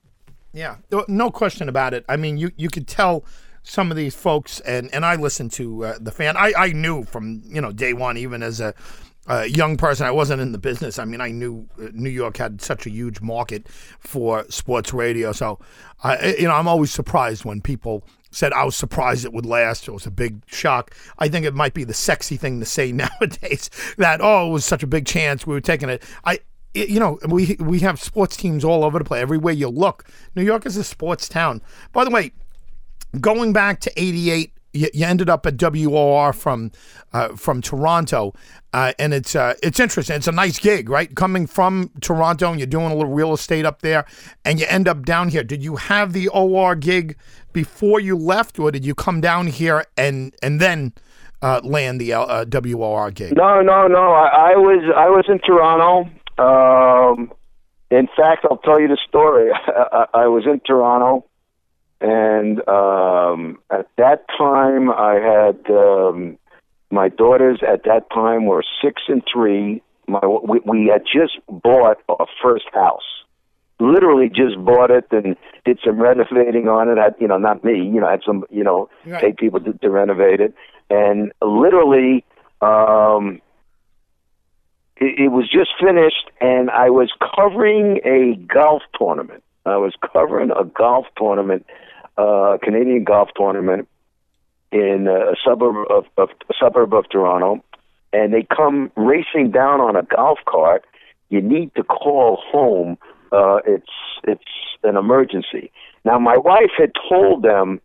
Yeah, 0.54 0.78
no 1.08 1.30
question 1.30 1.69
about 1.69 1.94
it. 1.94 2.04
I 2.10 2.18
mean, 2.18 2.38
you 2.38 2.52
you 2.58 2.69
could 2.69 2.88
tell 2.88 3.24
some 3.62 3.92
of 3.92 3.98
these 3.98 4.16
folks, 4.16 4.60
and 4.62 4.90
and 4.94 5.06
I 5.06 5.16
listened 5.16 5.52
to 5.54 5.86
uh, 5.86 5.98
the 6.00 6.12
fan. 6.12 6.36
I 6.36 6.54
I 6.58 6.72
knew 6.72 7.04
from 7.04 7.42
you 7.46 7.62
know 7.62 7.72
day 7.72 7.94
one, 7.94 8.18
even 8.18 8.42
as 8.42 8.60
a 8.60 8.74
uh, 9.27 9.44
young 9.44 9.77
person. 9.77 10.06
I 10.06 10.12
wasn't 10.12 10.41
in 10.41 10.51
the 10.51 10.57
business. 10.57 11.00
I 11.00 11.06
mean, 11.06 11.21
I 11.21 11.29
knew 11.29 11.68
uh, 11.81 11.88
New 11.94 12.09
York 12.09 12.38
had 12.38 12.62
such 12.62 12.85
a 12.85 12.89
huge 12.89 13.21
market 13.21 13.68
for 14.00 14.45
sports 14.50 14.94
radio. 14.94 15.31
So, 15.31 15.59
uh, 16.03 16.18
you 16.38 16.47
know, 16.47 16.53
I'm 16.53 16.68
always 16.68 16.91
surprised 16.91 17.45
when 17.45 17.62
people 17.62 18.03
said 18.31 18.53
I 18.53 18.63
was 18.63 18.75
surprised 18.75 19.25
it 19.25 19.33
would 19.33 19.45
last. 19.45 19.88
It 19.88 19.91
was 19.91 20.06
a 20.06 20.12
big 20.12 20.41
shock. 20.47 20.95
I 21.19 21.27
think 21.27 21.45
it 21.45 21.53
might 21.53 21.74
be 21.74 21.83
the 21.83 21.94
sexy 21.94 22.38
thing 22.38 22.59
to 22.59 22.65
say 22.65 22.91
nowadays 22.94 23.69
that 23.97 24.21
oh, 24.21 24.50
it 24.50 24.51
was 24.51 24.65
such 24.65 24.83
a 24.83 24.88
big 24.88 25.06
chance 25.06 25.45
we 25.45 25.53
were 25.53 25.62
taking 25.62 25.89
it. 25.89 26.03
I. 26.23 26.39
You 26.73 27.00
know, 27.00 27.18
we 27.27 27.56
we 27.59 27.80
have 27.80 28.00
sports 28.00 28.38
teams 28.38 28.63
all 28.63 28.83
over 28.83 29.00
the 29.00 29.06
place. 29.06 29.21
Everywhere 29.21 29.53
you 29.53 29.68
look, 29.68 30.06
New 30.35 30.44
York 30.44 30.63
is 30.68 30.77
a 30.77 30.83
sports 30.83 31.27
town. 31.27 31.59
By 31.91 32.03
the 32.03 32.12
way, 32.12 32.33
going 33.19 33.51
back 33.51 33.80
to 33.80 33.91
'88, 34.00 34.51
you, 34.77 34.89
you 34.94 35.06
ended 35.06 35.29
up 35.29 35.45
at 35.45 35.57
WOR 35.57 36.33
from 36.33 36.71
uh, 37.13 37.29
from 37.29 37.62
Toronto, 37.62 38.33
uh, 38.74 38.94
and 39.00 39.13
it's 39.13 39.35
uh, 39.35 39.56
it's 39.63 39.79
interesting. 39.79 40.15
It's 40.15 40.27
a 40.27 40.31
nice 40.31 40.59
gig, 40.59 40.89
right? 40.89 41.13
Coming 41.15 41.47
from 41.47 41.92
Toronto, 42.02 42.52
and 42.52 42.59
you're 42.59 42.68
doing 42.68 42.92
a 42.92 42.95
little 42.95 43.11
real 43.11 43.33
estate 43.33 43.66
up 43.66 43.81
there, 43.81 44.06
and 44.45 44.59
you 44.59 44.66
end 44.69 44.87
up 44.87 45.06
down 45.06 45.30
here. 45.30 45.44
Did 45.44 45.63
you 45.63 45.75
have 45.75 46.13
the 46.13 46.28
OR 46.30 46.75
gig 46.75 47.18
before 47.54 47.99
you 47.99 48.18
left, 48.18 48.59
or 48.59 48.71
did 48.71 48.85
you 48.85 48.95
come 48.95 49.21
down 49.21 49.47
here 49.47 49.85
and 49.97 50.35
and 50.42 50.59
then? 50.59 50.94
Uh, 51.40 51.61
land 51.63 52.02
the 52.02 52.11
uh, 52.11 52.45
WOR 52.45 53.11
gig? 53.11 53.37
No, 53.37 53.61
no, 53.61 53.85
no. 53.85 54.11
I, 54.11 54.54
I 54.54 54.56
was 54.56 54.92
I 54.97 55.07
was 55.07 55.25
in 55.30 55.37
Toronto. 55.37 56.09
Um, 56.40 57.31
in 57.92 58.07
fact, 58.18 58.44
I'll 58.49 58.57
tell 58.57 58.81
you 58.81 58.87
the 58.87 58.97
story. 59.07 59.52
I, 59.68 60.06
I 60.16 60.28
was 60.28 60.47
in 60.47 60.59
Toronto 60.66 61.27
and 61.99 62.59
um, 62.68 63.59
at 63.71 63.87
that 63.97 64.25
time, 64.37 64.89
I 64.92 65.16
had 65.16 65.69
um, 65.71 66.37
my 66.92 67.09
daughters. 67.09 67.59
At 67.68 67.83
that 67.85 68.09
time, 68.13 68.45
were 68.45 68.63
six 68.83 69.04
and 69.07 69.23
three. 69.31 69.81
My 70.07 70.19
we, 70.25 70.59
we 70.66 70.92
had 70.92 71.04
just 71.06 71.39
bought 71.49 71.97
our 72.07 72.27
first 72.42 72.66
house. 72.73 73.01
Literally 73.80 74.30
just 74.30 74.63
bought 74.63 74.92
it 74.92 75.06
and 75.11 75.35
did 75.66 75.80
some 75.83 75.99
renovating 75.99 76.68
on 76.68 76.89
it. 76.89 76.99
I, 76.99 77.09
you 77.19 77.27
know, 77.27 77.37
not 77.37 77.63
me. 77.63 77.77
You 77.77 77.99
know, 77.99 78.07
I 78.07 78.11
had 78.11 78.21
some 78.25 78.45
you 78.49 78.63
know, 78.63 78.89
right. 79.06 79.21
paid 79.21 79.37
people 79.37 79.59
to, 79.61 79.73
to 79.73 79.89
renovate 79.89 80.39
it, 80.39 80.54
and 80.89 81.31
literally. 81.42 82.23
Um, 82.61 83.42
it, 84.99 85.25
it 85.25 85.27
was 85.27 85.47
just 85.47 85.69
finished, 85.80 86.31
and 86.42 86.71
I 86.71 86.89
was 86.89 87.11
covering 87.35 87.99
a 88.04 88.35
golf 88.51 88.81
tournament. 88.97 89.44
I 89.69 89.78
was 89.78 89.94
covering 90.14 90.52
a 90.52 90.64
golf 90.64 91.06
tournament 91.18 91.66
uh, 92.18 92.57
Canadian 92.62 93.04
golf 93.04 93.30
tournament 93.36 93.88
in 94.71 95.07
a 95.07 95.36
suburb 95.45 95.88
of, 95.90 96.06
of 96.18 96.30
a 96.50 96.54
suburb 96.59 96.94
of 96.94 97.09
Toronto, 97.09 97.64
and 98.12 98.33
they 98.33 98.44
come 98.44 98.92
racing 98.95 99.52
down 99.52 99.80
on 99.80 99.95
a 99.95 100.04
golf 100.04 100.40
cart. 100.45 100.86
You 101.30 101.42
need 101.42 101.74
to 101.76 101.83
call 101.83 102.42
home. 102.52 102.97
Uh, 103.31 103.59
it's 103.66 103.92
it's 104.24 104.44
an 104.83 104.97
emergency. 104.97 105.71
Now, 106.06 106.18
my 106.18 106.38
wife 106.38 106.71
had 106.78 106.92
told 107.09 107.44
them 107.44 107.81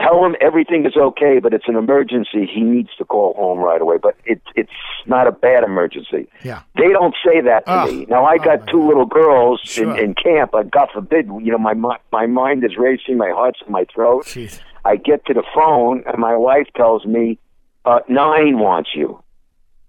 tell 0.00 0.24
him 0.24 0.34
everything 0.40 0.86
is 0.86 0.96
okay, 0.96 1.38
but 1.38 1.52
it's 1.52 1.68
an 1.68 1.76
emergency. 1.76 2.46
He 2.46 2.62
needs 2.62 2.90
to 2.98 3.04
call 3.04 3.34
home 3.34 3.58
right 3.58 3.80
away. 3.80 3.96
But 4.02 4.16
it's 4.24 4.44
it's 4.56 4.70
not 5.06 5.26
a 5.26 5.32
bad 5.32 5.64
emergency. 5.64 6.28
Yeah. 6.42 6.62
They 6.76 6.88
don't 6.88 7.14
say 7.24 7.40
that 7.42 7.66
to 7.66 7.82
oh. 7.82 7.86
me. 7.86 8.06
Now 8.08 8.24
I 8.24 8.38
got 8.38 8.62
oh, 8.62 8.72
two 8.72 8.86
little 8.86 9.06
girls 9.06 9.60
sure. 9.62 9.96
in, 9.96 10.04
in 10.04 10.14
camp. 10.14 10.52
But 10.52 10.70
God 10.70 10.88
forbid, 10.92 11.26
you 11.26 11.52
know, 11.52 11.58
my 11.58 11.74
my 12.12 12.26
mind 12.26 12.64
is 12.64 12.76
racing, 12.76 13.16
my 13.18 13.30
heart's 13.30 13.60
in 13.66 13.72
my 13.72 13.84
throat. 13.94 14.26
Jeez. 14.26 14.60
I 14.84 14.96
get 14.96 15.26
to 15.26 15.34
the 15.34 15.44
phone, 15.54 16.02
and 16.06 16.18
my 16.18 16.34
wife 16.36 16.66
tells 16.74 17.04
me, 17.04 17.38
uh, 17.84 18.00
Nine 18.08 18.58
wants 18.58 18.90
you. 18.94 19.22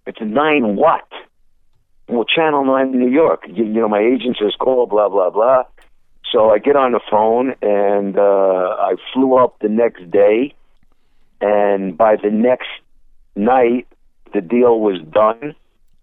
It's 0.05 0.19
nine 0.21 0.75
what? 0.75 1.07
Well, 2.09 2.25
Channel 2.25 2.65
Nine 2.65 2.93
in 2.93 2.99
New 2.99 3.09
York. 3.09 3.43
You, 3.47 3.63
you 3.63 3.79
know, 3.79 3.87
my 3.87 3.99
agent 3.99 4.37
says 4.41 4.53
call, 4.59 4.87
blah 4.87 5.07
blah 5.07 5.29
blah. 5.29 5.63
So 6.31 6.49
I 6.49 6.59
get 6.59 6.75
on 6.75 6.93
the 6.93 7.01
phone 7.09 7.53
and 7.61 8.17
uh, 8.17 8.75
I 8.79 8.95
flew 9.13 9.35
up 9.35 9.59
the 9.59 9.67
next 9.67 10.09
day, 10.09 10.55
and 11.41 11.97
by 11.97 12.15
the 12.15 12.29
next 12.29 12.69
night, 13.35 13.87
the 14.33 14.41
deal 14.41 14.79
was 14.79 15.01
done, 15.11 15.55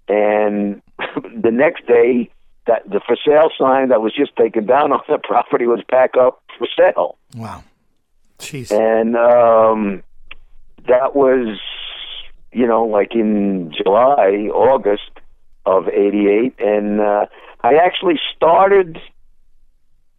and 0.06 0.82
the 1.42 1.50
next 1.50 1.86
day, 1.86 2.30
that 2.66 2.88
the 2.90 3.00
for 3.06 3.16
sale 3.24 3.48
sign 3.58 3.88
that 3.88 4.02
was 4.02 4.14
just 4.14 4.36
taken 4.36 4.66
down 4.66 4.92
on 4.92 5.00
the 5.08 5.18
property 5.18 5.66
was 5.66 5.80
back 5.90 6.10
up 6.20 6.42
for 6.58 6.68
sale. 6.76 7.16
Wow. 7.34 7.64
Jeez. 8.38 8.70
And 8.70 9.16
um, 9.16 10.02
that 10.86 11.16
was, 11.16 11.58
you 12.52 12.66
know, 12.66 12.84
like 12.84 13.14
in 13.14 13.72
July, 13.74 14.48
August 14.52 15.10
of 15.64 15.88
'88, 15.88 16.54
and 16.58 17.00
uh, 17.00 17.26
I 17.62 17.74
actually 17.74 18.20
started 18.36 18.98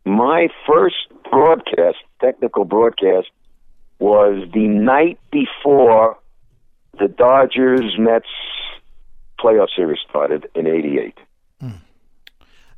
my 0.09 0.49
first 0.67 1.07
broadcast, 1.29 1.97
technical 2.19 2.65
broadcast, 2.65 3.27
was 3.99 4.47
the 4.53 4.67
night 4.67 5.19
before 5.31 6.17
the 6.97 7.07
Dodgers 7.07 7.95
Mets 7.97 8.27
playoff 9.39 9.67
series 9.75 9.99
started 10.09 10.49
in 10.55 10.67
'88. 10.67 11.17
Hmm. 11.61 11.69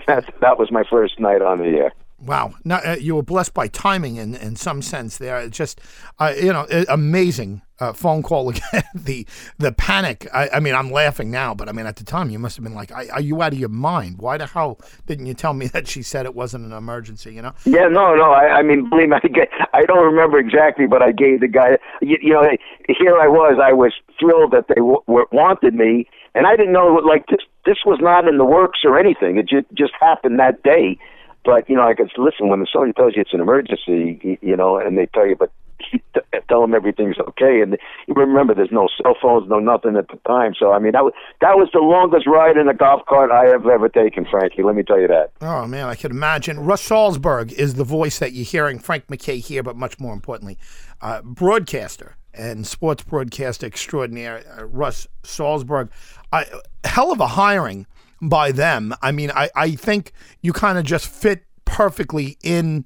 That 0.08 0.34
that 0.42 0.60
was 0.60 0.72
my 0.72 0.84
first 0.90 1.20
night 1.20 1.42
on 1.42 1.60
the 1.60 1.66
air. 1.66 1.94
Wow, 2.24 2.54
no, 2.64 2.76
uh, 2.76 2.98
you 3.00 3.16
were 3.16 3.24
blessed 3.24 3.56
by 3.56 3.68
timing 3.68 4.18
in, 4.18 4.36
in 4.36 4.56
some 4.56 4.84
sense 4.84 5.18
there. 5.18 5.40
It's 5.40 5.58
just, 5.58 5.82
uh, 6.20 6.34
you 6.40 6.54
know, 6.54 6.68
amazing 6.88 7.64
uh, 7.82 7.94
phone 7.94 8.22
call 8.22 8.50
again. 8.52 8.84
the 8.94 9.26
the 9.58 9.72
panic. 9.72 10.28
I, 10.34 10.50
I, 10.50 10.60
mean, 10.60 10.76
I'm 10.76 10.92
laughing 10.92 11.32
now, 11.32 11.54
but 11.54 11.68
I 11.68 11.72
mean, 11.72 11.86
at 11.86 11.98
the 11.98 12.04
time, 12.04 12.30
you 12.30 12.40
must 12.40 12.56
have 12.56 12.64
been 12.64 12.76
like, 12.76 12.92
"Are 12.92 13.20
you 13.20 13.42
out 13.42 13.54
of 13.54 13.60
your 13.60 13.70
mind? 13.70 14.20
Why 14.20 14.38
the 14.38 14.48
hell 14.48 14.80
didn't 15.08 15.26
you 15.26 15.34
tell 15.34 15.54
me 15.54 15.68
that 15.74 15.88
she 15.88 16.04
said 16.04 16.26
it 16.26 16.36
wasn't 16.36 16.66
an 16.66 16.72
emergency?" 16.72 17.34
You 17.34 17.42
know? 17.42 17.54
Yeah, 17.66 17.88
no, 17.88 18.16
no. 18.16 18.32
I, 18.32 18.60
I 18.60 18.62
mean, 18.62 18.90
believe 18.90 19.10
me, 19.10 19.18
I, 19.24 19.80
I 19.80 19.86
don't 19.86 20.06
remember 20.06 20.38
exactly, 20.38 20.88
but 20.88 21.02
I 21.02 21.12
gave 21.12 21.42
the 21.42 21.48
guy. 21.48 21.78
You, 22.02 22.18
you 22.22 22.34
know, 22.34 22.48
here 22.88 23.18
I 23.18 23.28
was. 23.28 23.60
I 23.62 23.74
was 23.74 23.94
thrilled 24.20 24.52
that 24.52 24.68
they 24.68 24.76
w- 24.76 25.04
wanted 25.08 25.74
me, 25.74 26.08
and 26.36 26.46
I 26.46 26.56
didn't 26.56 26.74
know 26.74 27.02
like 27.04 27.26
this. 27.28 27.42
This 27.66 27.78
was 27.86 28.00
not 28.02 28.28
in 28.28 28.38
the 28.38 28.46
works 28.46 28.80
or 28.84 28.98
anything. 28.98 29.38
It 29.38 29.50
just 29.50 29.68
just 29.74 29.94
happened 30.00 30.40
that 30.40 30.64
day 30.64 30.98
but 31.44 31.68
you 31.68 31.76
know, 31.76 31.88
I 31.88 31.96
could 31.96 32.12
listen 32.18 32.50
when 32.50 32.64
somebody 32.72 32.94
tells 32.94 33.16
you 33.16 33.22
it's 33.22 33.34
an 33.34 33.42
emergency, 33.42 34.38
you 34.42 34.56
know, 34.56 34.78
and 34.78 34.96
they 34.96 35.08
tell 35.08 35.26
you, 35.26 35.36
but 35.36 35.52
tell 36.50 36.62
them 36.62 36.74
everything's 36.74 37.18
okay. 37.20 37.62
And 37.62 37.78
remember, 38.08 38.54
there's 38.54 38.72
no 38.72 38.88
cell 39.02 39.16
phones, 39.22 39.50
no 39.50 39.60
nothing 39.60 39.96
at 39.96 40.08
the 40.10 40.20
time. 40.28 40.54
So 40.58 40.72
I 40.72 40.80
mean, 40.80 40.92
that 40.94 41.04
was 41.04 41.14
that 41.40 41.56
was 41.56 41.70
the 41.74 41.80
longest 41.80 42.28
ride 42.28 42.58
in 42.58 42.68
a 42.68 42.74
golf 42.74 43.02
cart 43.08 43.32
I 43.32 43.46
have 43.46 43.66
ever 43.66 43.90
taken, 43.90 44.26
Frankie. 44.30 44.64
Let 44.64 44.76
me 44.76 44.84
tell 44.84 45.00
you 45.00 45.08
that. 45.08 45.32
Oh 45.42 45.66
man, 45.68 45.88
I 45.88 45.96
can 45.96 46.12
imagine. 46.12 46.60
Russ 46.60 46.88
Salzberg 46.88 47.52
is 47.54 47.76
the 47.76 47.84
voice 47.84 48.20
that 48.20 48.34
you're 48.34 48.46
hearing. 48.46 48.80
Frank 48.80 49.10
MacKay 49.10 49.40
here, 49.40 49.64
but 49.64 49.76
much 49.76 50.00
more 50.00 50.14
importantly, 50.14 50.58
uh, 51.02 51.22
broadcaster 51.22 52.18
and 52.34 52.66
sports 52.66 53.04
broadcaster 53.04 53.66
extraordinaire, 53.66 54.44
uh, 54.58 54.66
Russ 54.66 55.08
Salzberg. 55.24 55.90
Uh, 56.32 56.46
hell 56.84 57.12
of 57.12 57.20
a 57.20 57.28
hiring 57.28 57.86
by 58.22 58.52
them. 58.52 58.94
I 59.02 59.12
mean, 59.12 59.32
I, 59.32 59.50
I 59.56 59.72
think 59.72 60.14
you 60.42 60.54
kind 60.54 60.78
of 60.78 60.86
just 60.86 61.08
fit 61.08 61.44
perfectly 61.66 62.38
in 62.44 62.86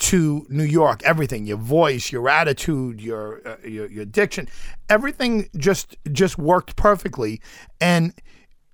to 0.00 0.46
New 0.48 0.64
York. 0.64 1.02
Everything, 1.04 1.46
your 1.46 1.58
voice, 1.58 2.10
your 2.10 2.28
attitude, 2.28 3.00
your, 3.00 3.46
uh, 3.46 3.56
your 3.66 3.86
your 3.90 4.04
diction, 4.04 4.48
everything 4.88 5.48
just 5.56 5.96
just 6.10 6.38
worked 6.38 6.76
perfectly. 6.76 7.40
And 7.80 8.12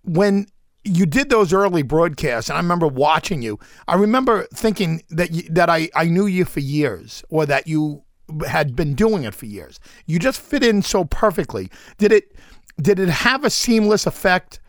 when 0.03 0.47
you 0.85 1.05
did 1.05 1.31
those 1.31 1.53
early 1.53 1.83
broadcasts, 1.83 2.49
and 2.49 2.57
I 2.57 2.61
remember 2.61 2.87
watching 2.87 3.43
you. 3.43 3.59
I 3.89 3.97
remember 3.97 4.47
thinking 4.55 5.03
that 5.11 5.33
you, 5.33 5.43
that 5.51 5.69
I, 5.69 5.89
I 5.97 6.05
knew 6.05 6.27
you 6.27 6.45
for 6.45 6.61
years, 6.61 7.25
or 7.29 7.45
that 7.47 7.67
you 7.67 8.05
had 8.47 8.77
been 8.77 8.95
doing 8.95 9.25
it 9.25 9.35
for 9.35 9.47
years. 9.47 9.81
You 10.07 10.19
just 10.19 10.41
fit 10.41 10.63
in 10.63 10.83
so 10.83 11.05
perfectly. 11.05 11.71
Did 11.99 12.13
it 12.13 12.37
did 12.81 12.99
it 12.99 13.09
have 13.09 13.45
a 13.45 13.51
seamless 13.51 14.07
effect 14.07 14.61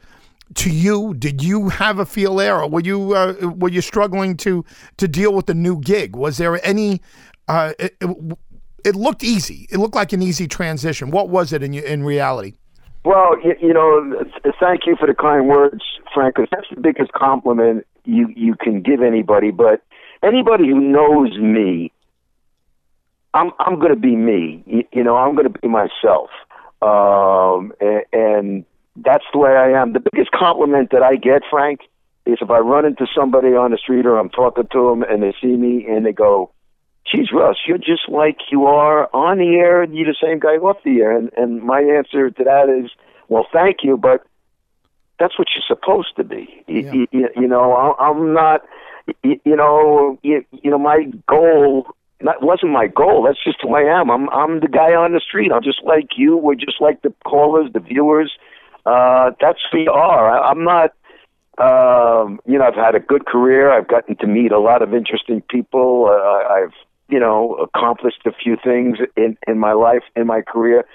to 0.56 0.70
you? 0.70 1.14
Did 1.14 1.44
you 1.44 1.70
have 1.70 2.00
a 2.00 2.06
feel 2.06 2.36
there, 2.36 2.62
or 2.62 2.70
were 2.70 2.82
you 2.82 3.14
uh, 3.14 3.34
were 3.56 3.70
you 3.70 3.82
struggling 3.82 4.38
to 4.38 4.64
to 4.98 5.08
deal 5.08 5.34
with 5.34 5.46
the 5.46 5.54
new 5.54 5.80
gig? 5.80 6.16
Was 6.16 6.38
there 6.38 6.66
any? 6.66 7.02
Uh, 7.48 7.74
it, 7.80 7.96
it, 8.02 8.38
it, 8.84 8.96
looked 8.96 9.24
easy. 9.24 9.68
It 9.72 9.78
looked 9.78 9.96
like 9.96 10.12
an 10.12 10.22
easy 10.22 10.48
transition. 10.48 11.12
What 11.12 11.30
was 11.30 11.54
it 11.54 11.64
in 11.64 11.74
in 11.74 12.04
reality? 12.04 12.54
Well, 13.06 13.40
you, 13.42 13.56
you 13.62 13.74
know, 13.74 14.26
thank 14.60 14.86
you 14.86 14.98
for 14.98 15.08
the 15.08 15.14
kind 15.14 15.48
words, 15.48 15.82
Frank. 16.14 16.36
Because 16.36 16.50
that's 16.52 16.68
the 16.74 16.82
biggest 16.82 17.14
compliment 17.14 17.86
you 18.06 18.28
you 18.36 18.56
can 18.56 18.82
give 18.82 19.02
anybody. 19.02 19.52
But 19.52 19.82
anybody 20.24 20.68
who 20.68 20.80
knows 20.80 21.38
me, 21.38 21.92
I'm 23.34 23.52
I'm 23.60 23.80
going 23.80 23.94
to 23.94 24.00
be 24.00 24.16
me. 24.16 24.64
You, 24.66 24.84
you 24.92 25.04
know, 25.04 25.16
I'm 25.16 25.36
going 25.36 25.52
to 25.52 25.60
be 25.60 25.68
myself. 25.68 26.30
Um, 26.82 27.74
and, 27.82 28.04
and 28.14 28.66
that's 29.04 29.26
the 29.32 29.40
way 29.40 29.52
I 29.52 29.70
am. 29.80 29.94
The 29.94 30.00
biggest 30.00 30.32
compliment 30.32 30.92
that 30.92 31.04
I 31.04 31.16
get, 31.16 31.44
Frank, 31.50 31.82
is 32.26 32.38
if 32.42 32.50
I 32.50 32.60
run 32.60 32.86
into 32.86 33.06
somebody 33.16 33.50
on 33.50 33.72
the 33.72 33.78
street 33.78 34.06
or 34.06 34.18
I'm 34.18 34.30
talking 34.30 34.68
to 34.72 34.90
them 34.90 35.04
and 35.04 35.24
they 35.24 35.34
see 35.42 35.56
me 35.56 35.86
and 35.88 36.06
they 36.06 36.14
go, 36.14 36.52
"Geez, 37.06 37.32
Russ, 37.32 37.58
you're 37.68 37.78
just 37.78 38.10
like 38.10 38.38
you 38.52 38.66
are 38.66 39.10
on 39.14 39.38
the 39.38 39.56
air. 39.56 39.82
And 39.82 39.96
you're 39.96 40.08
the 40.08 40.16
same 40.22 40.40
guy 40.40 40.58
off 40.58 40.84
the 40.84 41.02
air." 41.02 41.16
And 41.16 41.32
and 41.38 41.62
my 41.64 41.82
answer 41.82 42.30
to 42.30 42.44
that 42.44 42.70
is, 42.70 42.92
"Well, 43.30 43.48
thank 43.52 43.84
you, 43.84 43.98
but 43.98 44.26
that's 45.20 45.38
what 45.38 45.48
you're 45.56 45.64
supposed 45.68 46.16
to 46.18 46.24
be. 46.24 46.64
Yeah. 46.68 46.92
You, 46.92 47.08
you, 47.12 47.30
you 47.36 47.48
know, 47.48 47.96
I'm 48.00 48.34
not. 48.34 48.64
You, 49.24 49.40
you 49.46 49.56
know, 49.56 50.20
you, 50.22 50.44
you 50.52 50.70
know, 50.70 50.78
my 50.78 51.06
goal 51.28 51.88
that 52.22 52.42
wasn't 52.42 52.72
my 52.72 52.88
goal. 52.88 53.24
That's 53.24 53.42
just 53.44 53.62
who 53.62 53.76
I 53.76 53.84
am. 53.84 54.10
I'm 54.10 54.30
I'm 54.30 54.60
the 54.60 54.68
guy 54.68 54.96
on 54.96 55.14
the 55.14 55.20
street. 55.20 55.52
I'm 55.52 55.64
just 55.64 55.84
like 55.84 56.18
you. 56.18 56.36
We're 56.36 56.56
just 56.56 56.82
like 56.82 57.04
the 57.04 57.14
callers, 57.24 57.72
the 57.74 57.80
viewers 57.80 58.34
uh, 58.88 59.32
that's 59.42 59.60
are. 59.88 60.30
I, 60.32 60.50
I'm 60.50 60.64
not. 60.64 60.92
Um, 61.58 62.40
you 62.46 62.58
know, 62.58 62.66
I've 62.66 62.76
had 62.76 62.96
a 62.96 63.00
good 63.00 63.26
career. 63.26 63.72
I've 63.72 63.88
gotten 63.88 64.16
to 64.18 64.28
meet 64.28 64.52
a 64.52 64.60
lot 64.60 64.82
of 64.82 64.94
interesting 64.94 65.42
people. 65.50 66.06
Uh, 66.08 66.54
I've, 66.54 66.74
you 67.10 67.20
know, 67.20 67.56
accomplished 67.56 68.22
a 68.26 68.32
few 68.32 68.58
things 68.64 69.00
in 69.16 69.38
in 69.48 69.58
my 69.60 69.74
life, 69.74 70.04
in 70.16 70.28
my 70.28 70.42
career. 70.42 70.86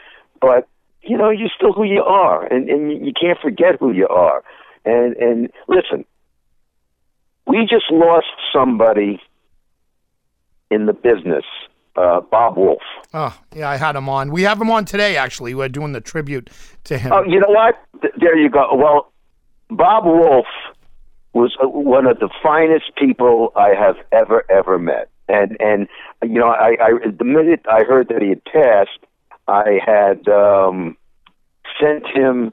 But 0.41 0.69
you 1.03 1.19
know, 1.19 1.31
you're 1.31 1.51
still 1.55 1.73
who 1.73 1.85
you 1.85 2.03
are, 2.03 2.47
and 2.47 2.71
and 2.71 3.05
you 3.05 3.13
can't 3.13 3.39
forget 3.41 3.77
who 3.79 3.93
you 3.93 4.09
are. 4.09 4.43
And 4.85 5.17
and 5.17 5.51
listen, 5.69 6.05
we 7.47 7.67
just 7.69 7.91
lost 7.91 8.27
somebody 8.53 9.21
in 10.71 10.87
the 10.87 10.93
business 10.95 11.45
uh, 11.97 12.21
Bob 12.21 12.57
Wolff. 12.57 12.83
Oh, 13.15 13.37
yeah, 13.55 13.69
I 13.69 13.77
had 13.77 13.97
him 13.97 14.09
on. 14.09 14.31
We 14.31 14.43
have 14.43 14.61
him 14.61 14.71
on 14.71 14.85
today, 14.85 15.17
actually. 15.17 15.55
We're 15.55 15.69
doing 15.69 15.93
the 15.93 16.01
tribute 16.01 16.51
to 16.85 16.99
him. 16.99 17.13
Oh, 17.13 17.23
you 17.25 17.41
know 17.41 17.49
what? 17.49 17.75
There 18.19 18.37
you 18.37 18.49
go. 18.49 18.75
Well, 18.75 19.13
Bob 19.71 20.05
Wolff 20.05 20.47
was 21.33 21.57
uh, 21.63 21.69
one 21.69 22.07
of 22.07 22.19
the 22.19 22.29
finest 22.43 22.95
people 22.97 23.53
I 23.57 23.71
have 23.71 23.97
ever, 24.11 24.45
ever 24.51 24.79
met. 24.79 25.09
And, 25.29 25.57
and 25.61 25.89
you 26.23 26.39
know, 26.39 26.49
I, 26.49 26.77
I 26.81 26.91
the 27.17 27.25
minute 27.25 27.65
I 27.71 27.85
heard 27.85 28.09
that 28.09 28.21
he 28.21 28.29
had 28.29 28.45
passed, 28.45 28.99
I 29.49 29.79
had 29.87 30.29
um, 30.29 30.97
sent 31.81 32.07
him 32.07 32.53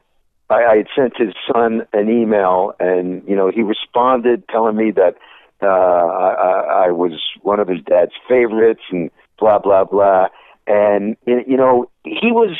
I, 0.50 0.63
I 0.65 0.77
had 0.77 0.88
sent 0.96 1.17
his 1.17 1.34
son 1.51 1.84
an 1.93 2.10
email, 2.10 2.74
and 2.79 3.24
you 3.27 3.36
know 3.36 3.51
he 3.51 3.62
responded 3.62 4.48
telling 4.50 4.75
me 4.75 4.91
that 4.91 5.15
uh, 5.62 5.65
I, 5.67 6.86
I 6.88 6.91
was 6.91 7.19
one 7.41 7.60
of 7.60 7.67
his 7.67 7.81
dad's 7.84 8.13
favorites, 8.27 8.81
and 8.91 9.12
blah 9.39 9.60
blah 9.60 9.84
blah. 9.84 10.27
And 10.67 11.17
you 11.25 11.58
know, 11.58 11.89
he 12.03 12.31
was 12.31 12.58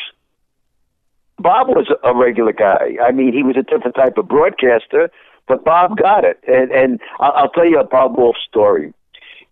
Bob 1.40 1.68
was 1.70 1.88
a 2.04 2.16
regular 2.16 2.54
guy. 2.54 2.98
I 3.02 3.12
mean, 3.12 3.34
he 3.34 3.44
was 3.44 3.56
a 3.58 3.64
different 3.64 3.96
type 3.96 4.18
of 4.18 4.28
broadcaster, 4.28 5.10
but 5.48 5.64
Bob 5.64 5.98
got 5.98 6.26
it. 6.26 6.40
And 6.48 6.72
and 6.72 7.00
I'll 7.20 7.50
tell 7.50 7.68
you 7.68 7.80
a 7.80 7.86
Bob 7.86 8.18
Wolff 8.18 8.36
story. 8.48 8.94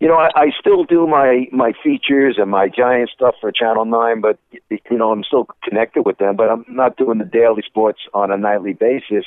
You 0.00 0.06
know, 0.06 0.14
I, 0.14 0.28
I 0.36 0.50
still 0.58 0.84
do 0.84 1.06
my 1.06 1.48
my 1.50 1.72
features 1.82 2.36
and 2.38 2.50
my 2.50 2.68
giant 2.68 3.10
stuff 3.10 3.34
for 3.40 3.50
Channel 3.50 3.84
Nine, 3.84 4.20
but 4.20 4.38
you 4.70 4.98
know, 4.98 5.10
I'm 5.10 5.24
still 5.24 5.46
connected 5.64 6.02
with 6.02 6.18
them. 6.18 6.36
But 6.36 6.50
I'm 6.50 6.64
not 6.68 6.96
doing 6.96 7.18
the 7.18 7.24
daily 7.24 7.62
sports 7.66 8.00
on 8.12 8.30
a 8.30 8.36
nightly 8.36 8.74
basis. 8.74 9.24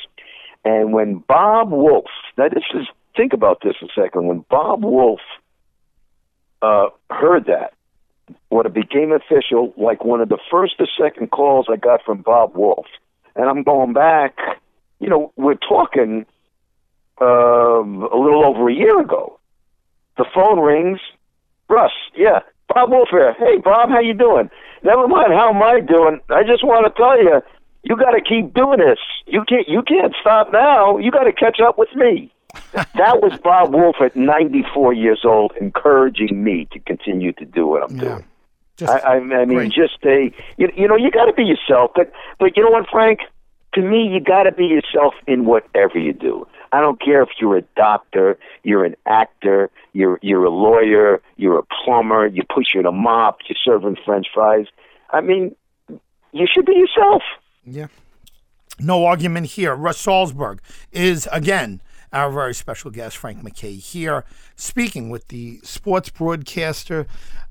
And 0.64 0.92
when 0.92 1.18
Bob 1.26 1.70
Wolff, 1.70 2.10
now 2.38 2.48
this 2.48 2.64
is 2.74 2.86
think 3.16 3.32
about 3.32 3.60
this 3.62 3.74
a 3.82 3.86
second. 3.94 4.26
When 4.26 4.44
Bob 4.48 4.84
Wolff 4.84 5.20
uh, 6.62 6.88
heard 7.10 7.46
that, 7.46 7.74
when 8.48 8.66
it 8.66 8.74
became 8.74 9.12
official, 9.12 9.72
like 9.76 10.04
one 10.04 10.20
of 10.20 10.28
the 10.28 10.38
first 10.50 10.74
or 10.78 10.86
second 11.00 11.30
calls 11.30 11.66
I 11.70 11.76
got 11.76 12.04
from 12.04 12.22
Bob 12.22 12.54
Wolff, 12.54 12.86
and 13.34 13.48
I'm 13.48 13.62
going 13.62 13.92
back, 13.92 14.36
you 15.00 15.08
know, 15.08 15.32
we're 15.36 15.54
talking 15.54 16.26
um, 17.20 18.02
a 18.12 18.16
little 18.16 18.44
over 18.44 18.68
a 18.68 18.74
year 18.74 19.00
ago. 19.00 19.38
The 20.16 20.26
phone 20.34 20.60
rings, 20.60 21.00
Russ, 21.68 21.92
yeah, 22.16 22.40
Bob 22.68 22.90
Wolff 22.90 23.08
here. 23.10 23.34
Hey, 23.34 23.58
Bob, 23.58 23.88
how 23.88 24.00
you 24.00 24.14
doing? 24.14 24.50
Never 24.82 25.06
mind 25.08 25.32
how 25.32 25.50
am 25.50 25.62
I 25.62 25.80
doing. 25.80 26.20
I 26.28 26.42
just 26.42 26.64
want 26.64 26.86
to 26.86 26.92
tell 27.00 27.22
you, 27.22 27.40
you 27.82 27.96
got 27.96 28.12
to 28.12 28.20
keep 28.20 28.54
doing 28.54 28.78
this. 28.78 28.98
You 29.26 29.44
can't 29.48 29.68
you 29.68 29.82
can't 29.82 30.14
stop 30.20 30.52
now. 30.52 30.98
You 30.98 31.10
got 31.10 31.24
to 31.24 31.32
catch 31.32 31.58
up 31.60 31.78
with 31.78 31.88
me. 31.94 32.32
That 32.72 33.20
was 33.22 33.38
Bob 33.42 33.72
Wolff 33.74 33.96
at 34.00 34.14
94 34.16 34.92
years 34.92 35.20
old, 35.24 35.52
encouraging 35.60 36.42
me 36.42 36.66
to 36.72 36.78
continue 36.80 37.32
to 37.34 37.44
do 37.44 37.66
what 37.66 37.82
I'm 37.90 37.96
Yeah. 37.96 38.02
doing. 38.02 38.24
Just, 38.78 38.92
I, 39.04 39.16
I, 39.16 39.20
mean, 39.20 39.48
great. 39.48 39.72
just 39.72 39.94
stay. 39.94 40.32
You, 40.56 40.70
you 40.74 40.88
know, 40.88 40.96
you 40.96 41.10
got 41.10 41.26
to 41.26 41.32
be 41.34 41.44
yourself. 41.44 41.90
But 41.94 42.10
but 42.38 42.56
you 42.56 42.64
know 42.64 42.70
what, 42.70 42.88
Frank? 42.90 43.20
To 43.74 43.82
me, 43.82 44.06
you 44.08 44.18
got 44.20 44.42
to 44.44 44.52
be 44.52 44.64
yourself 44.66 45.14
in 45.26 45.44
whatever 45.44 45.98
you 45.98 46.12
do. 46.12 46.46
I 46.72 46.80
don't 46.80 47.00
care 47.00 47.22
if 47.22 47.28
you're 47.38 47.58
a 47.58 47.62
doctor, 47.76 48.38
you're 48.64 48.84
an 48.84 48.96
actor, 49.06 49.70
you're 49.92 50.18
you're 50.22 50.44
a 50.44 50.50
lawyer, 50.50 51.20
you're 51.36 51.58
a 51.58 51.62
plumber, 51.84 52.26
you're 52.26 52.46
pushing 52.46 52.86
a 52.86 52.92
mop, 52.92 53.38
you're 53.48 53.56
serving 53.62 53.96
French 54.04 54.26
fries. 54.32 54.66
I 55.10 55.20
mean, 55.20 55.54
you 56.32 56.46
should 56.50 56.64
be 56.64 56.74
yourself. 56.74 57.22
Yeah. 57.64 57.88
No 58.80 59.04
argument 59.04 59.46
here. 59.48 59.74
Russ 59.76 60.04
Salzberg 60.04 60.58
is, 60.90 61.28
again, 61.30 61.82
our 62.12 62.30
very 62.30 62.54
special 62.54 62.90
guest, 62.90 63.16
Frank 63.16 63.42
MacKay, 63.42 63.74
here 63.74 64.24
speaking 64.56 65.10
with 65.10 65.28
the 65.28 65.60
sports 65.62 66.10
broadcaster. 66.10 67.06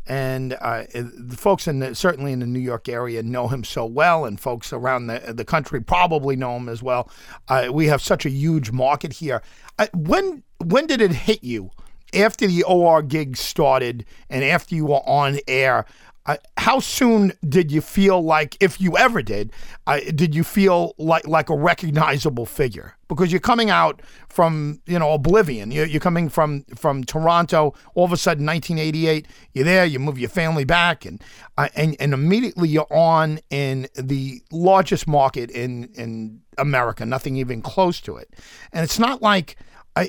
And 0.08 0.54
uh, 0.60 0.84
the 0.94 1.38
folks 1.38 1.68
in 1.68 1.80
the, 1.80 1.94
certainly 1.96 2.32
in 2.32 2.40
the 2.40 2.48
New 2.48 2.60
York 2.60 2.90
area 2.90 3.22
know 3.22 3.48
him 3.48 3.64
so 3.64 3.86
well, 3.86 4.26
and 4.26 4.40
folks 4.40 4.74
around 4.74 5.08
the, 5.08 5.34
the 5.34 5.46
country 5.46 5.80
probably 5.80 6.36
know 6.36 6.58
him 6.58 6.70
as 6.70 6.82
well. 6.82 7.10
Uh, 7.48 7.70
we 7.72 7.88
have 7.88 8.02
such 8.02 8.26
a 8.26 8.30
huge 8.30 8.72
market 8.72 9.14
here. 9.14 9.42
Uh, 9.78 9.88
when 9.94 10.44
when 10.64 10.88
did 10.88 11.02
it 11.02 11.12
hit 11.12 11.44
you 11.44 11.70
after 12.14 12.48
the 12.48 12.64
OR 12.64 13.02
gig 13.04 13.38
started 13.38 14.06
and 14.30 14.44
after 14.44 14.76
you 14.76 14.86
were 14.86 15.08
on 15.08 15.40
air? 15.48 15.86
Uh, 16.26 16.38
how 16.58 16.80
soon 16.80 17.34
did 17.48 17.72
you 17.72 17.82
feel 17.82 18.22
like, 18.22 18.56
if 18.60 18.80
you 18.80 18.96
ever 18.96 19.24
did, 19.24 19.52
uh, 19.88 20.00
did 20.14 20.36
you 20.36 20.44
feel 20.44 20.94
like 20.98 21.28
like 21.28 21.50
a 21.50 21.56
recognizable 21.56 22.46
figure? 22.46 22.96
Because 23.08 23.32
you're 23.32 23.42
coming 23.42 23.70
out 23.70 24.02
from 24.30 24.82
you 24.86 25.00
know 25.00 25.14
oblivion. 25.14 25.72
You're, 25.72 25.88
you're 25.88 26.00
coming 26.00 26.30
from 26.30 26.64
from 26.76 27.04
Toronto. 27.04 27.74
All 27.96 28.06
of 28.06 28.12
a 28.12 28.18
sudden, 28.18 28.46
1988, 28.46 29.28
you're 29.54 29.66
there. 29.66 29.86
You 29.86 30.00
move 30.00 30.20
your 30.20 30.30
family 30.30 30.64
back, 30.64 31.06
and 31.06 31.22
uh, 31.58 31.70
and 31.76 31.96
and 32.00 32.14
immediately 32.14 32.70
you're 32.70 32.92
on 32.94 33.40
in 33.50 33.88
the 33.96 34.42
largest 34.52 35.08
market 35.08 35.50
in 35.50 35.90
in 35.96 36.42
America. 36.58 37.06
Nothing 37.06 37.36
even 37.38 37.62
close 37.62 38.00
to 38.02 38.18
it. 38.18 38.30
And 38.72 38.84
it's 38.84 39.00
not 39.00 39.22
like 39.24 39.58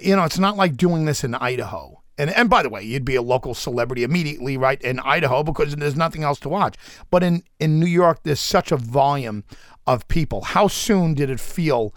you 0.01 0.15
know, 0.15 0.25
it's 0.25 0.39
not 0.39 0.57
like 0.57 0.77
doing 0.77 1.07
this 1.07 1.25
in 1.25 1.35
Idaho. 1.35 2.02
And 2.23 2.31
and 2.31 2.49
by 2.49 2.63
the 2.63 2.69
way, 2.69 2.85
you'd 2.85 3.05
be 3.05 3.17
a 3.17 3.23
local 3.23 3.53
celebrity 3.53 4.05
immediately, 4.05 4.57
right, 4.57 4.81
in 4.81 5.01
Idaho 5.01 5.43
because 5.43 5.75
there's 5.75 5.97
nothing 5.97 6.23
else 6.23 6.39
to 6.41 6.49
watch. 6.49 6.77
But 7.11 7.25
in 7.25 7.43
in 7.59 7.81
New 7.81 7.87
York, 7.87 8.21
there's 8.23 8.39
such 8.39 8.71
a 8.71 8.77
volume 8.77 9.43
of 9.89 10.07
people. 10.07 10.43
How 10.43 10.69
soon 10.69 11.15
did 11.15 11.31
it 11.31 11.41
feel 11.41 11.93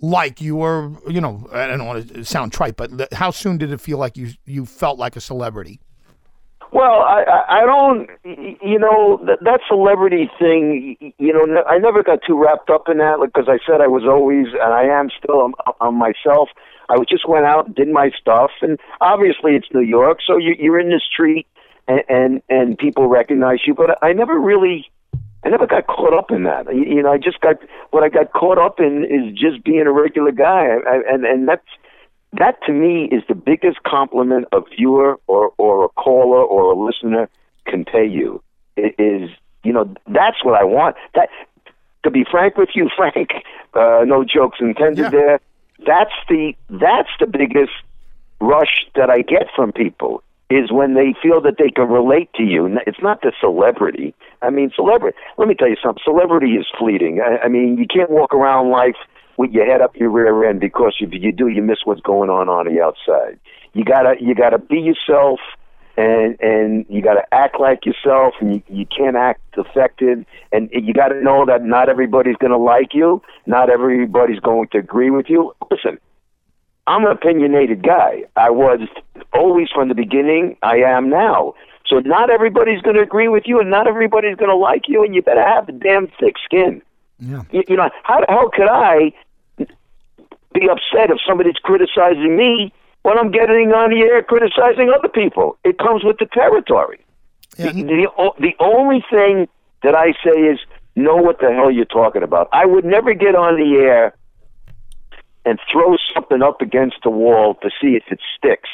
like 0.00 0.40
you 0.40 0.54
were, 0.54 0.92
you 1.08 1.20
know, 1.20 1.48
I 1.52 1.66
don't 1.66 1.86
want 1.86 2.06
to 2.08 2.24
sound 2.24 2.52
trite, 2.52 2.76
but 2.76 3.12
how 3.14 3.32
soon 3.32 3.58
did 3.58 3.72
it 3.72 3.80
feel 3.80 3.98
like 3.98 4.16
you 4.16 4.28
you 4.44 4.64
felt 4.64 4.96
like 4.96 5.16
a 5.16 5.20
celebrity? 5.20 5.80
Well, 6.74 7.02
I, 7.06 7.44
I 7.48 7.60
don't, 7.64 8.10
you 8.24 8.80
know, 8.80 9.24
that, 9.40 9.60
celebrity 9.68 10.28
thing, 10.40 10.96
you 11.18 11.32
know, 11.32 11.62
I 11.62 11.78
never 11.78 12.02
got 12.02 12.18
too 12.26 12.36
wrapped 12.36 12.68
up 12.68 12.88
in 12.88 12.98
that 12.98 13.20
because 13.22 13.48
I 13.48 13.58
said 13.64 13.80
I 13.80 13.86
was 13.86 14.02
always, 14.02 14.48
and 14.48 14.74
I 14.74 14.82
am 14.82 15.08
still 15.16 15.40
on, 15.42 15.52
on 15.80 15.94
myself. 15.94 16.48
I 16.88 16.96
just 17.08 17.28
went 17.28 17.46
out 17.46 17.66
and 17.66 17.76
did 17.76 17.86
my 17.88 18.10
stuff, 18.20 18.50
and 18.60 18.80
obviously 19.00 19.54
it's 19.54 19.68
New 19.72 19.86
York, 19.86 20.18
so 20.26 20.36
you, 20.36 20.56
you're 20.58 20.80
in 20.80 20.88
the 20.88 21.00
street 21.00 21.46
and, 21.86 22.02
and 22.08 22.42
and 22.48 22.76
people 22.76 23.06
recognize 23.06 23.60
you. 23.66 23.74
But 23.74 23.96
I 24.02 24.12
never 24.12 24.36
really, 24.38 24.90
I 25.44 25.50
never 25.50 25.68
got 25.68 25.86
caught 25.86 26.12
up 26.12 26.32
in 26.32 26.42
that. 26.42 26.66
You, 26.74 27.02
know, 27.04 27.12
I 27.12 27.18
just 27.18 27.40
got 27.40 27.56
what 27.90 28.02
I 28.02 28.08
got 28.08 28.32
caught 28.32 28.58
up 28.58 28.80
in 28.80 29.04
is 29.04 29.38
just 29.38 29.64
being 29.64 29.86
a 29.86 29.92
regular 29.92 30.32
guy, 30.32 30.66
and 31.08 31.24
and 31.24 31.48
that's 31.48 31.66
that 32.38 32.58
to 32.66 32.72
me 32.72 33.04
is 33.10 33.22
the 33.28 33.34
biggest 33.34 33.82
compliment 33.84 34.46
a 34.52 34.60
viewer 34.60 35.18
or 35.26 35.52
or 35.58 35.84
a 35.84 35.88
caller 35.90 36.42
or 36.42 36.72
a 36.72 36.76
listener 36.76 37.28
can 37.66 37.84
pay 37.84 38.06
you. 38.06 38.42
It 38.76 38.94
is 38.98 39.30
you 39.62 39.72
know 39.72 39.92
that's 40.08 40.44
what 40.44 40.60
I 40.60 40.64
want. 40.64 40.96
That 41.14 41.28
to 42.02 42.10
be 42.10 42.24
frank 42.30 42.56
with 42.56 42.70
you, 42.74 42.88
Frank, 42.96 43.30
uh, 43.74 44.04
no 44.06 44.24
jokes 44.24 44.58
intended 44.60 45.04
Yeah. 45.04 45.10
there. 45.10 45.40
That's 45.86 46.14
the 46.28 46.54
that's 46.70 47.10
the 47.20 47.26
biggest 47.26 47.72
rush 48.40 48.86
that 48.94 49.10
I 49.10 49.22
get 49.22 49.48
from 49.54 49.72
people 49.72 50.22
is 50.50 50.70
when 50.70 50.94
they 50.94 51.14
feel 51.22 51.40
that 51.40 51.56
they 51.58 51.70
can 51.70 51.88
relate 51.88 52.30
to 52.34 52.42
you. 52.42 52.66
It's 52.86 53.00
not 53.02 53.22
the 53.22 53.32
celebrity. 53.40 54.14
I 54.42 54.50
mean, 54.50 54.70
celebrity. 54.76 55.16
Let 55.38 55.48
me 55.48 55.54
tell 55.54 55.68
you 55.68 55.76
something. 55.82 56.02
Celebrity 56.04 56.52
is 56.52 56.66
fleeting. 56.78 57.20
I, 57.22 57.44
I 57.46 57.48
mean, 57.48 57.78
you 57.78 57.86
can't 57.86 58.10
walk 58.10 58.34
around 58.34 58.70
life 58.70 58.96
with 59.36 59.50
your 59.50 59.66
head 59.66 59.80
up 59.80 59.96
your 59.96 60.10
rear 60.10 60.48
end 60.48 60.60
because 60.60 60.94
if 61.00 61.12
you 61.12 61.32
do, 61.32 61.48
you 61.48 61.62
miss 61.62 61.78
what's 61.84 62.00
going 62.00 62.30
on 62.30 62.48
on 62.48 62.66
the 62.66 62.80
outside. 62.80 63.38
You 63.72 63.84
gotta 63.84 64.14
you 64.20 64.34
gotta 64.34 64.58
be 64.58 64.78
yourself, 64.78 65.40
and 65.96 66.40
and 66.40 66.86
you 66.88 67.02
gotta 67.02 67.24
act 67.32 67.58
like 67.60 67.84
yourself, 67.84 68.34
and 68.40 68.56
you 68.56 68.62
you 68.68 68.86
can't 68.86 69.16
act 69.16 69.40
affected, 69.56 70.24
and 70.52 70.68
you 70.72 70.92
gotta 70.92 71.20
know 71.22 71.44
that 71.46 71.64
not 71.64 71.88
everybody's 71.88 72.36
gonna 72.36 72.58
like 72.58 72.94
you, 72.94 73.22
not 73.46 73.70
everybody's 73.70 74.40
going 74.40 74.68
to 74.68 74.78
agree 74.78 75.10
with 75.10 75.26
you. 75.28 75.54
Listen, 75.70 75.98
I'm 76.86 77.04
an 77.04 77.12
opinionated 77.12 77.82
guy. 77.82 78.24
I 78.36 78.50
was 78.50 78.80
always 79.32 79.68
from 79.74 79.88
the 79.88 79.94
beginning. 79.94 80.56
I 80.62 80.76
am 80.76 81.08
now. 81.08 81.54
So 81.86 81.98
not 81.98 82.30
everybody's 82.30 82.80
going 82.80 82.96
to 82.96 83.02
agree 83.02 83.28
with 83.28 83.44
you, 83.46 83.60
and 83.60 83.70
not 83.70 83.86
everybody's 83.86 84.36
going 84.36 84.50
to 84.50 84.56
like 84.56 84.88
you, 84.88 85.04
and 85.04 85.14
you 85.14 85.22
better 85.22 85.44
have 85.44 85.66
the 85.66 85.72
damn 85.72 86.08
thick 86.18 86.36
skin. 86.42 86.82
Yeah. 87.18 87.42
You, 87.52 87.62
you 87.68 87.76
know 87.76 87.90
how 88.02 88.20
the 88.20 88.26
hell 88.28 88.50
could 88.52 88.68
I 88.68 89.12
be 90.54 90.68
upset 90.68 91.10
if 91.10 91.18
somebody's 91.26 91.56
criticizing 91.62 92.36
me 92.36 92.72
when 93.02 93.18
I'm 93.18 93.30
getting 93.30 93.72
on 93.72 93.90
the 93.90 94.00
air 94.00 94.22
criticizing 94.22 94.92
other 94.96 95.08
people? 95.08 95.58
It 95.64 95.78
comes 95.78 96.04
with 96.04 96.18
the 96.18 96.26
territory. 96.26 97.04
Yeah, 97.58 97.72
The, 97.72 97.82
the, 97.82 98.30
the 98.38 98.54
only 98.60 99.04
thing 99.10 99.48
that 99.82 99.94
I 99.94 100.12
say 100.24 100.40
is 100.40 100.58
know 100.96 101.16
what 101.16 101.40
the 101.40 101.52
hell 101.52 101.70
you're 101.70 101.84
talking 101.84 102.22
about. 102.22 102.48
I 102.52 102.64
would 102.66 102.84
never 102.84 103.14
get 103.14 103.34
on 103.34 103.56
the 103.56 103.78
air 103.78 104.14
and 105.44 105.58
throw 105.70 105.96
something 106.14 106.42
up 106.42 106.60
against 106.62 106.96
the 107.02 107.10
wall 107.10 107.54
to 107.62 107.70
see 107.80 107.96
if 107.96 108.04
it 108.10 108.20
sticks 108.36 108.70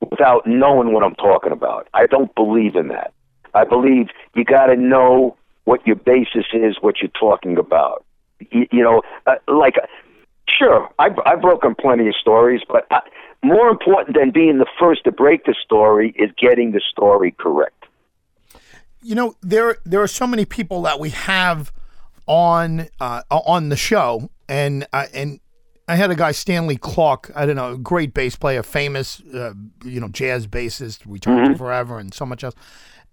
without 0.00 0.46
knowing 0.46 0.92
what 0.92 1.02
I'm 1.02 1.14
talking 1.14 1.52
about. 1.52 1.88
I 1.92 2.06
don't 2.06 2.34
believe 2.34 2.76
in 2.76 2.88
that. 2.88 3.12
I 3.54 3.64
believe 3.64 4.08
you 4.34 4.44
got 4.44 4.66
to 4.66 4.76
know 4.76 5.36
what 5.64 5.86
your 5.86 5.96
basis 5.96 6.46
is, 6.52 6.76
what 6.80 6.96
you're 7.00 7.10
talking 7.18 7.58
about. 7.58 8.04
You, 8.50 8.66
you 8.70 8.82
know, 8.82 9.02
uh, 9.26 9.36
like, 9.48 9.74
sure, 10.56 10.88
I've, 10.98 11.18
I've 11.24 11.40
broken 11.40 11.74
plenty 11.74 12.08
of 12.08 12.14
stories, 12.20 12.62
but 12.68 12.86
I, 12.90 13.00
more 13.42 13.68
important 13.68 14.16
than 14.16 14.30
being 14.30 14.58
the 14.58 14.66
first 14.78 15.04
to 15.04 15.12
break 15.12 15.44
the 15.44 15.54
story 15.64 16.14
is 16.16 16.30
getting 16.40 16.72
the 16.72 16.80
story 16.90 17.34
correct. 17.38 17.84
you 19.02 19.14
know 19.14 19.36
there 19.42 19.76
there 19.84 20.02
are 20.02 20.08
so 20.08 20.26
many 20.26 20.44
people 20.44 20.82
that 20.82 20.98
we 20.98 21.10
have 21.10 21.72
on 22.26 22.88
uh, 23.00 23.22
on 23.30 23.68
the 23.68 23.76
show, 23.76 24.30
and 24.48 24.86
uh, 24.92 25.06
and 25.14 25.40
I 25.88 25.96
had 25.96 26.10
a 26.10 26.16
guy 26.16 26.32
Stanley 26.32 26.76
Clarke. 26.76 27.30
I 27.34 27.46
don't 27.46 27.56
know, 27.56 27.76
great 27.76 28.12
bass 28.14 28.34
player, 28.36 28.62
famous, 28.62 29.20
uh, 29.32 29.54
you 29.84 30.00
know, 30.00 30.08
jazz 30.08 30.46
bassist, 30.46 31.00
Return 31.06 31.52
to 31.52 31.56
Forever, 31.56 31.98
and 31.98 32.12
so 32.12 32.26
much 32.26 32.42
else. 32.42 32.54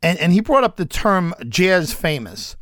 And 0.02 0.18
and 0.20 0.34
he 0.34 0.42
brought 0.42 0.64
up 0.64 0.78
the 0.78 0.86
term 0.86 1.34
jazz 1.48 1.94
famous. 1.94 2.56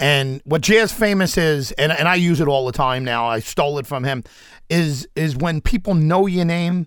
And 0.00 0.40
what 0.44 0.62
jazz 0.62 0.92
famous 0.92 1.36
is, 1.36 1.72
and, 1.72 1.92
and 1.92 2.08
I 2.08 2.14
use 2.14 2.40
it 2.40 2.48
all 2.48 2.64
the 2.64 2.72
time 2.72 3.04
now. 3.04 3.26
I 3.26 3.40
stole 3.40 3.78
it 3.78 3.86
from 3.86 4.02
him. 4.02 4.24
Is 4.70 5.06
is 5.14 5.36
when 5.36 5.60
people 5.60 5.94
know 5.94 6.26
your 6.26 6.46
name, 6.46 6.86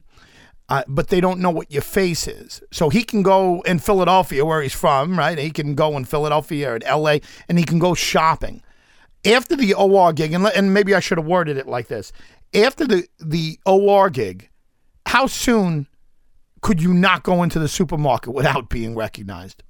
uh, 0.68 0.84
but 0.88 1.10
they 1.10 1.22
don't 1.22 1.40
know 1.40 1.52
what 1.52 1.72
your 1.72 1.84
face 1.84 2.28
is. 2.28 2.64
So 2.72 2.90
he 2.90 3.04
can 3.04 3.22
go 3.22 3.62
in 3.62 3.78
Philadelphia, 3.78 4.44
where 4.44 4.64
he's 4.64 4.74
from, 4.74 5.20
right? 5.20 5.38
He 5.38 5.52
can 5.52 5.76
go 5.76 5.96
in 5.96 6.06
Philadelphia 6.06 6.72
or 6.72 6.76
in 6.78 6.84
L.A. 6.84 7.22
and 7.48 7.60
he 7.60 7.66
can 7.66 7.78
go 7.78 7.94
shopping. 7.94 8.64
After 9.26 9.56
the 9.56 9.76
OR 9.76 10.12
gig, 10.12 10.34
and, 10.34 10.48
and 10.48 10.74
maybe 10.74 10.96
I 10.96 11.00
should 11.00 11.20
have 11.20 11.28
worded 11.28 11.56
it 11.56 11.68
like 11.68 11.90
this: 11.90 12.12
after 12.56 12.88
the 12.88 13.08
the 13.20 13.60
OR 13.68 14.10
gig, 14.10 14.50
how 15.06 15.28
soon 15.28 15.88
could 16.62 16.82
you 16.82 16.96
not 16.96 17.22
go 17.22 17.44
into 17.44 17.60
the 17.60 17.68
supermarket 17.68 18.34
without 18.34 18.70
being 18.70 18.96
recognized? 18.96 19.62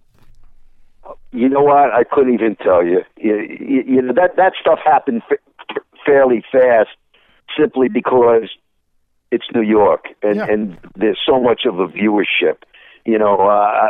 You 1.32 1.50
know 1.50 1.62
what? 1.62 1.92
I 1.94 2.04
couldn't 2.04 2.34
even 2.34 2.56
tell 2.56 2.86
you. 2.86 3.02
You, 3.18 3.36
you, 3.60 3.84
you 3.88 4.02
know 4.02 4.14
that 4.14 4.36
that 4.38 4.54
stuff 4.60 4.80
happened 4.84 5.22
fa- 5.28 5.80
fairly 6.06 6.44
fast, 6.52 6.90
simply 7.58 7.90
because 7.90 8.50
it's 9.32 9.46
New 9.54 9.62
York 9.62 10.06
and 10.22 10.36
Yeah. 10.38 10.46
and 10.50 10.78
there's 10.96 11.20
so 11.26 11.40
much 11.42 11.66
of 11.66 11.80
a 11.80 11.88
viewership. 11.88 12.58
You 13.06 13.18
know, 13.18 13.48
uh, 13.48 13.90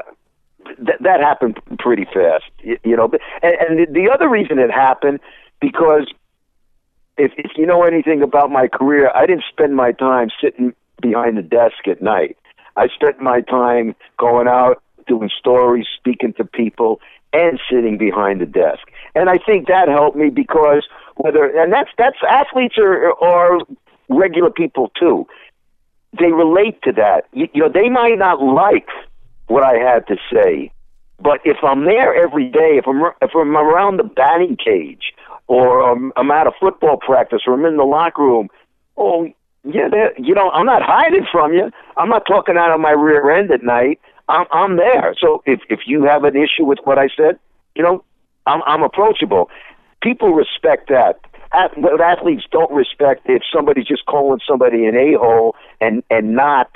that 0.79 1.01
that 1.01 1.19
happened 1.19 1.59
pretty 1.79 2.05
fast. 2.05 2.45
You, 2.63 2.77
you 2.83 2.95
know, 2.95 3.11
and, 3.41 3.55
and 3.59 3.79
the, 3.79 3.91
the 3.91 4.09
other 4.11 4.29
reason 4.29 4.57
it 4.59 4.71
happened 4.71 5.19
because 5.59 6.11
if 7.17 7.31
if 7.37 7.51
you 7.57 7.65
know 7.65 7.83
anything 7.83 8.21
about 8.21 8.49
my 8.51 8.67
career, 8.67 9.11
I 9.13 9.25
didn't 9.25 9.43
spend 9.51 9.75
my 9.75 9.91
time 9.91 10.29
sitting 10.41 10.73
behind 11.01 11.37
the 11.37 11.41
desk 11.43 11.87
at 11.87 12.01
night. 12.01 12.37
I 12.75 12.87
spent 12.87 13.19
my 13.21 13.41
time 13.41 13.95
going 14.17 14.47
out, 14.47 14.81
doing 15.05 15.29
stories, 15.37 15.85
speaking 15.95 16.33
to 16.33 16.45
people, 16.45 16.99
and 17.33 17.59
sitting 17.69 17.97
behind 17.97 18.41
the 18.41 18.45
desk. 18.45 18.87
And 19.15 19.29
I 19.29 19.37
think 19.37 19.67
that 19.67 19.87
helped 19.87 20.17
me 20.17 20.29
because 20.29 20.83
whether 21.15 21.45
and 21.45 21.71
that's 21.71 21.89
that's 21.97 22.17
athletes 22.27 22.75
are 22.77 23.13
are 23.23 23.59
regular 24.09 24.49
people 24.49 24.91
too. 24.99 25.27
They 26.19 26.31
relate 26.31 26.81
to 26.83 26.91
that. 26.93 27.25
You, 27.33 27.47
you 27.53 27.61
know, 27.61 27.69
they 27.69 27.89
might 27.89 28.17
not 28.17 28.41
like 28.41 28.87
what 29.47 29.63
I 29.63 29.73
had 29.73 30.07
to 30.07 30.17
say, 30.31 30.71
but 31.19 31.39
if 31.43 31.57
I'm 31.63 31.85
there 31.85 32.13
every 32.15 32.49
day, 32.49 32.77
if 32.77 32.87
I'm 32.87 33.01
if 33.21 33.31
I'm 33.35 33.57
around 33.57 33.97
the 33.97 34.03
batting 34.03 34.57
cage, 34.63 35.13
or 35.47 35.89
um, 35.89 36.13
I'm 36.15 36.29
at 36.31 36.47
a 36.47 36.51
football 36.59 36.97
practice, 36.97 37.41
or 37.47 37.53
I'm 37.53 37.65
in 37.65 37.77
the 37.77 37.83
locker 37.83 38.21
room, 38.21 38.49
oh 38.97 39.27
yeah, 39.63 39.87
you 40.17 40.35
know, 40.35 40.49
I'm 40.51 40.65
not 40.65 40.81
hiding 40.81 41.25
from 41.31 41.53
you. 41.53 41.71
I'm 41.95 42.09
not 42.09 42.25
talking 42.27 42.57
out 42.57 42.71
of 42.71 42.81
my 42.81 42.91
rear 42.91 43.31
end 43.31 43.49
at 43.51 43.63
night. 43.63 43.99
I'm 44.29 44.45
I'm 44.51 44.77
there. 44.77 45.15
So 45.19 45.43
if 45.45 45.61
if 45.69 45.81
you 45.85 46.03
have 46.03 46.23
an 46.23 46.35
issue 46.35 46.65
with 46.65 46.79
what 46.83 46.97
I 46.97 47.09
said, 47.15 47.39
you 47.75 47.83
know, 47.83 48.03
I'm 48.45 48.61
I'm 48.65 48.83
approachable. 48.83 49.49
People 50.01 50.33
respect 50.33 50.89
that. 50.89 51.19
What 51.75 52.01
athletes 52.01 52.45
don't 52.51 52.71
respect 52.71 53.21
if 53.25 53.43
somebody's 53.53 53.85
just 53.85 54.05
calling 54.07 54.39
somebody 54.47 54.85
an 54.85 54.95
a 54.95 55.13
hole 55.13 55.55
and 55.79 56.03
and 56.09 56.33
not 56.35 56.71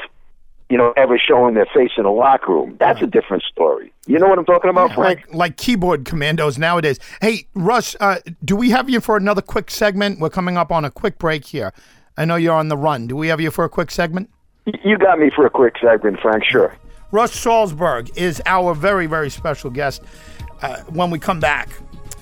you 0.69 0.77
know, 0.77 0.93
ever 0.97 1.17
showing 1.17 1.53
their 1.53 1.67
face 1.73 1.91
in 1.97 2.05
a 2.05 2.11
locker 2.11 2.51
room. 2.51 2.75
That's 2.79 3.01
a 3.01 3.07
different 3.07 3.43
story. 3.43 3.93
You 4.05 4.19
know 4.19 4.27
what 4.27 4.37
I'm 4.37 4.45
talking 4.45 4.69
about, 4.69 4.93
Frank? 4.93 5.21
Like, 5.27 5.33
like 5.33 5.57
keyboard 5.57 6.03
commandos 6.03 6.57
nowadays. 6.57 6.99
Hey, 7.21 7.47
Russ, 7.53 7.95
uh, 8.01 8.17
do 8.43 8.55
we 8.55 8.69
have 8.71 8.89
you 8.89 8.99
for 8.99 9.15
another 9.15 9.41
quick 9.41 9.71
segment? 9.71 10.19
We're 10.19 10.29
coming 10.29 10.57
up 10.57 10.71
on 10.71 10.83
a 10.83 10.91
quick 10.91 11.19
break 11.19 11.45
here. 11.45 11.71
I 12.17 12.25
know 12.25 12.35
you're 12.35 12.53
on 12.53 12.67
the 12.67 12.75
run. 12.75 13.07
Do 13.07 13.15
we 13.15 13.29
have 13.29 13.39
you 13.39 13.49
for 13.49 13.63
a 13.63 13.69
quick 13.69 13.91
segment? 13.91 14.29
You 14.83 14.97
got 14.97 15.19
me 15.19 15.31
for 15.33 15.45
a 15.45 15.49
quick 15.49 15.75
segment, 15.81 16.19
Frank. 16.19 16.43
Sure. 16.43 16.75
Russ 17.11 17.31
Salzberg 17.33 18.17
is 18.17 18.41
our 18.45 18.73
very, 18.73 19.05
very 19.05 19.29
special 19.29 19.69
guest. 19.69 20.03
Uh, 20.61 20.81
when 20.89 21.09
we 21.09 21.17
come 21.17 21.39
back, 21.39 21.69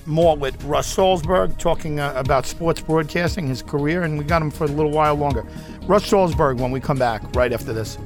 more 0.06 0.36
with 0.36 0.62
Russ 0.62 0.94
Salzberg 0.94 1.58
talking 1.58 1.98
uh, 1.98 2.12
about 2.14 2.46
sports 2.46 2.80
broadcasting, 2.80 3.48
his 3.48 3.62
career, 3.62 4.04
and 4.04 4.16
we 4.16 4.22
got 4.22 4.40
him 4.40 4.50
for 4.52 4.62
a 4.62 4.68
little 4.68 4.92
while 4.92 5.16
longer. 5.16 5.44
Russ 5.88 6.08
Salzberg 6.08 6.60
when 6.60 6.70
we 6.70 6.78
come 6.78 6.98
back 6.98 7.20
right 7.34 7.52
after 7.52 7.72
this. 7.72 7.98